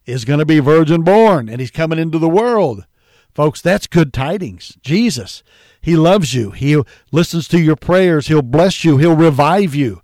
is 0.06 0.25
going 0.25 0.39
to 0.39 0.45
be 0.45 0.60
virgin 0.60 1.03
born 1.03 1.47
and 1.47 1.62
he's 1.62 1.71
coming 1.71 1.97
into 1.97 2.19
the 2.19 2.27
world. 2.27 2.86
Folks, 3.34 3.62
that's 3.62 3.88
good 3.88 4.12
tidings. 4.13 4.77
Jesus, 4.82 5.41
he 5.79 5.95
loves 5.95 6.34
you. 6.34 6.51
He 6.51 6.79
listens 7.13 7.47
to 7.47 7.60
your 7.62 7.77
prayers. 7.77 8.27
He'll 8.27 8.41
bless 8.41 8.84
you. 8.84 8.97
He'll 8.97 9.15
revive 9.15 9.73
you. 9.73 10.01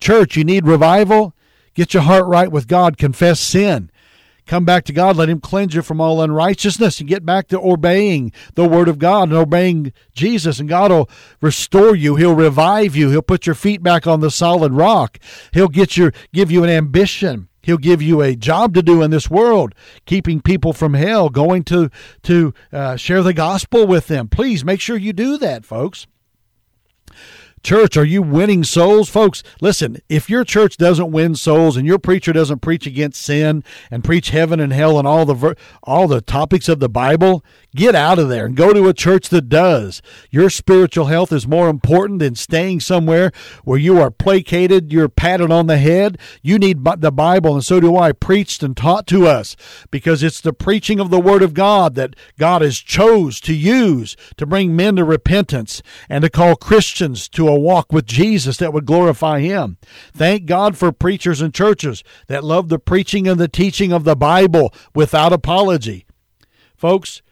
Church, 0.00 0.34
you 0.34 0.44
need 0.44 0.66
revival? 0.66 1.34
Get 1.74 1.92
your 1.92 2.04
heart 2.04 2.24
right 2.24 2.50
with 2.50 2.68
God. 2.68 2.96
Confess 2.96 3.38
sin. 3.38 3.90
Come 4.46 4.64
back 4.64 4.84
to 4.84 4.92
God. 4.92 5.16
Let 5.16 5.28
Him 5.28 5.40
cleanse 5.40 5.74
you 5.74 5.82
from 5.82 6.00
all 6.00 6.20
unrighteousness 6.20 7.00
and 7.00 7.08
get 7.08 7.24
back 7.24 7.48
to 7.48 7.60
obeying 7.60 8.32
the 8.54 8.68
Word 8.68 8.88
of 8.88 8.98
God 8.98 9.28
and 9.28 9.38
obeying 9.38 9.92
Jesus. 10.14 10.58
And 10.58 10.68
God 10.68 10.90
will 10.90 11.08
restore 11.40 11.94
you. 11.94 12.16
He'll 12.16 12.34
revive 12.34 12.96
you. 12.96 13.10
He'll 13.10 13.22
put 13.22 13.46
your 13.46 13.54
feet 13.54 13.82
back 13.82 14.06
on 14.06 14.20
the 14.20 14.30
solid 14.30 14.72
rock. 14.72 15.18
He'll 15.52 15.68
get 15.68 15.96
your 15.96 16.12
give 16.32 16.50
you 16.50 16.64
an 16.64 16.70
ambition. 16.70 17.48
He'll 17.62 17.78
give 17.78 18.02
you 18.02 18.20
a 18.20 18.34
job 18.34 18.74
to 18.74 18.82
do 18.82 19.02
in 19.02 19.12
this 19.12 19.30
world, 19.30 19.74
keeping 20.04 20.40
people 20.40 20.72
from 20.72 20.94
hell, 20.94 21.28
going 21.28 21.62
to 21.64 21.90
to 22.24 22.52
uh, 22.72 22.96
share 22.96 23.22
the 23.22 23.32
gospel 23.32 23.86
with 23.86 24.08
them. 24.08 24.28
Please 24.28 24.64
make 24.64 24.80
sure 24.80 24.96
you 24.96 25.12
do 25.12 25.38
that, 25.38 25.64
folks. 25.64 26.06
Church, 27.62 27.96
are 27.96 28.04
you 28.04 28.22
winning 28.22 28.64
souls? 28.64 29.08
Folks, 29.08 29.44
listen, 29.60 29.98
if 30.08 30.28
your 30.28 30.42
church 30.42 30.76
doesn't 30.76 31.12
win 31.12 31.36
souls 31.36 31.76
and 31.76 31.86
your 31.86 31.98
preacher 31.98 32.32
doesn't 32.32 32.60
preach 32.60 32.88
against 32.88 33.22
sin 33.22 33.62
and 33.88 34.02
preach 34.02 34.30
heaven 34.30 34.58
and 34.58 34.72
hell 34.72 34.98
and 34.98 35.06
all 35.06 35.24
the 35.24 35.56
all 35.84 36.08
the 36.08 36.20
topics 36.20 36.68
of 36.68 36.80
the 36.80 36.88
Bible, 36.88 37.44
Get 37.74 37.94
out 37.94 38.18
of 38.18 38.28
there 38.28 38.44
and 38.44 38.54
go 38.54 38.74
to 38.74 38.88
a 38.88 38.92
church 38.92 39.30
that 39.30 39.48
does. 39.48 40.02
Your 40.30 40.50
spiritual 40.50 41.06
health 41.06 41.32
is 41.32 41.48
more 41.48 41.70
important 41.70 42.18
than 42.18 42.34
staying 42.34 42.80
somewhere 42.80 43.32
where 43.64 43.78
you 43.78 43.98
are 43.98 44.10
placated, 44.10 44.92
you're 44.92 45.08
patted 45.08 45.50
on 45.50 45.68
the 45.68 45.78
head. 45.78 46.18
You 46.42 46.58
need 46.58 46.84
the 46.84 47.10
Bible, 47.10 47.54
and 47.54 47.64
so 47.64 47.80
do 47.80 47.96
I, 47.96 48.12
preached 48.12 48.62
and 48.62 48.76
taught 48.76 49.06
to 49.06 49.26
us 49.26 49.56
because 49.90 50.22
it's 50.22 50.42
the 50.42 50.52
preaching 50.52 51.00
of 51.00 51.08
the 51.08 51.20
Word 51.20 51.42
of 51.42 51.54
God 51.54 51.94
that 51.94 52.14
God 52.38 52.60
has 52.60 52.78
chose 52.78 53.40
to 53.40 53.54
use 53.54 54.16
to 54.36 54.44
bring 54.44 54.76
men 54.76 54.96
to 54.96 55.04
repentance 55.04 55.82
and 56.10 56.24
to 56.24 56.28
call 56.30 56.56
Christians 56.56 57.26
to 57.30 57.48
a 57.48 57.58
walk 57.58 57.90
with 57.90 58.04
Jesus 58.04 58.58
that 58.58 58.74
would 58.74 58.84
glorify 58.84 59.40
Him. 59.40 59.78
Thank 60.12 60.44
God 60.44 60.76
for 60.76 60.92
preachers 60.92 61.40
and 61.40 61.54
churches 61.54 62.04
that 62.26 62.44
love 62.44 62.68
the 62.68 62.78
preaching 62.78 63.26
and 63.26 63.40
the 63.40 63.48
teaching 63.48 63.92
of 63.92 64.04
the 64.04 64.16
Bible 64.16 64.74
without 64.94 65.32
apology. 65.32 66.04
Folks, 66.76 67.22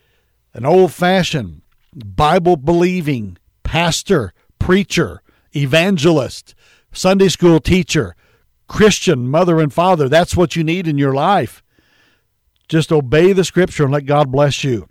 an 0.55 0.65
old 0.65 0.93
fashioned, 0.93 1.63
Bible 1.95 2.57
believing 2.57 3.39
pastor, 3.63 4.33
preacher, 4.59 5.23
evangelist, 5.55 6.55
Sunday 6.93 7.29
school 7.29 7.61
teacher, 7.61 8.17
Christian 8.69 9.29
mother 9.29 9.61
and 9.61 9.73
father. 9.73 10.09
That's 10.09 10.37
what 10.37 10.57
you 10.57 10.65
need 10.65 10.87
in 10.87 10.99
your 10.99 11.15
life. 11.15 11.63
Just 12.69 12.93
obey 12.93 13.33
the 13.33 13.45
scripture 13.45 13.85
and 13.85 13.93
let 13.93 14.07
God 14.07 14.31
bless 14.31 14.63
you. 14.63 14.89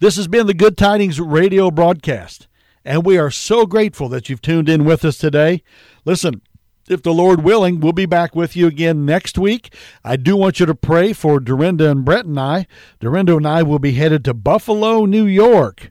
This 0.00 0.16
has 0.16 0.28
been 0.28 0.46
the 0.46 0.54
Good 0.54 0.76
Tidings 0.76 1.18
radio 1.18 1.70
broadcast, 1.70 2.46
and 2.84 3.06
we 3.06 3.16
are 3.16 3.30
so 3.30 3.64
grateful 3.64 4.08
that 4.10 4.28
you've 4.28 4.42
tuned 4.42 4.68
in 4.68 4.84
with 4.84 5.04
us 5.04 5.16
today. 5.16 5.62
Listen, 6.04 6.42
if 6.88 7.02
the 7.02 7.14
Lord 7.14 7.42
willing, 7.42 7.80
we'll 7.80 7.92
be 7.92 8.06
back 8.06 8.34
with 8.34 8.56
you 8.56 8.66
again 8.66 9.06
next 9.06 9.38
week. 9.38 9.74
I 10.04 10.16
do 10.16 10.36
want 10.36 10.60
you 10.60 10.66
to 10.66 10.74
pray 10.74 11.12
for 11.12 11.40
Dorinda 11.40 11.90
and 11.90 12.04
Brett 12.04 12.24
and 12.24 12.38
I. 12.38 12.66
Dorinda 13.00 13.36
and 13.36 13.46
I 13.46 13.62
will 13.62 13.78
be 13.78 13.92
headed 13.92 14.24
to 14.24 14.34
Buffalo, 14.34 15.04
New 15.04 15.24
York 15.24 15.90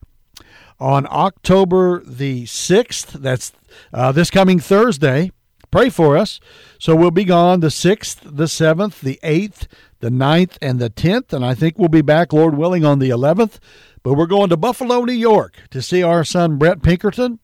on 0.79 1.07
October 1.09 2.03
the 2.05 2.43
6th. 2.43 3.11
That's 3.13 3.53
uh, 3.93 4.11
this 4.11 4.29
coming 4.29 4.59
Thursday. 4.59 5.31
Pray 5.69 5.89
for 5.89 6.17
us. 6.17 6.41
So 6.79 6.95
we'll 6.95 7.11
be 7.11 7.23
gone 7.23 7.61
the 7.61 7.67
6th, 7.67 8.19
the 8.23 8.45
7th, 8.45 8.99
the 8.99 9.19
8th, 9.23 9.67
the 10.01 10.09
9th, 10.09 10.57
and 10.61 10.79
the 10.79 10.89
10th. 10.89 11.31
And 11.31 11.45
I 11.45 11.53
think 11.53 11.77
we'll 11.77 11.87
be 11.87 12.01
back, 12.01 12.33
Lord 12.33 12.55
willing, 12.55 12.83
on 12.83 12.99
the 12.99 13.09
11th. 13.09 13.59
But 14.03 14.15
we're 14.15 14.25
going 14.25 14.49
to 14.49 14.57
Buffalo, 14.57 15.05
New 15.05 15.13
York 15.13 15.55
to 15.69 15.81
see 15.81 16.03
our 16.03 16.25
son, 16.25 16.57
Brett 16.57 16.81
Pinkerton 16.81 17.39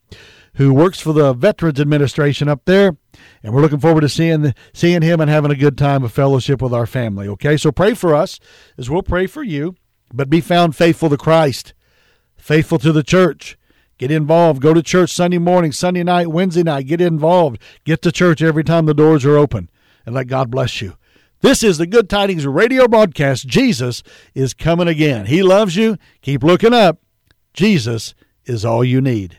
who 0.57 0.73
works 0.73 0.99
for 0.99 1.13
the 1.13 1.33
Veterans 1.33 1.79
Administration 1.79 2.49
up 2.49 2.65
there. 2.65 2.97
And 3.43 3.53
we're 3.53 3.61
looking 3.61 3.79
forward 3.79 4.01
to 4.01 4.09
seeing 4.09 4.53
seeing 4.73 5.01
him 5.01 5.19
and 5.19 5.29
having 5.29 5.51
a 5.51 5.55
good 5.55 5.77
time 5.77 6.03
of 6.03 6.11
fellowship 6.11 6.61
with 6.61 6.73
our 6.73 6.85
family. 6.85 7.27
Okay, 7.27 7.57
so 7.57 7.71
pray 7.71 7.93
for 7.93 8.15
us 8.15 8.39
as 8.77 8.89
we'll 8.89 9.03
pray 9.03 9.27
for 9.27 9.43
you, 9.43 9.75
but 10.13 10.29
be 10.29 10.41
found 10.41 10.75
faithful 10.75 11.09
to 11.09 11.17
Christ, 11.17 11.73
faithful 12.37 12.79
to 12.79 12.91
the 12.91 13.03
church. 13.03 13.57
Get 13.97 14.11
involved. 14.11 14.61
Go 14.61 14.73
to 14.73 14.83
church 14.83 15.11
Sunday 15.11 15.39
morning, 15.39 15.71
Sunday 15.71 16.03
night, 16.03 16.27
Wednesday 16.27 16.63
night. 16.63 16.85
Get 16.85 17.01
involved. 17.01 17.59
Get 17.83 18.01
to 18.03 18.11
church 18.11 18.41
every 18.41 18.63
time 18.63 18.85
the 18.85 18.93
doors 18.93 19.25
are 19.25 19.37
open, 19.37 19.69
and 20.05 20.13
let 20.13 20.27
God 20.27 20.51
bless 20.51 20.81
you. 20.81 20.95
This 21.41 21.63
is 21.63 21.77
the 21.77 21.87
Good 21.87 22.09
Tidings 22.09 22.47
radio 22.47 22.87
broadcast. 22.87 23.47
Jesus 23.47 24.01
is 24.33 24.53
coming 24.53 24.87
again. 24.87 25.27
He 25.27 25.43
loves 25.43 25.75
you. 25.75 25.97
Keep 26.21 26.43
looking 26.43 26.73
up. 26.73 26.99
Jesus 27.53 28.15
is 28.45 28.65
all 28.65 28.83
you 28.83 29.01
need. 29.01 29.37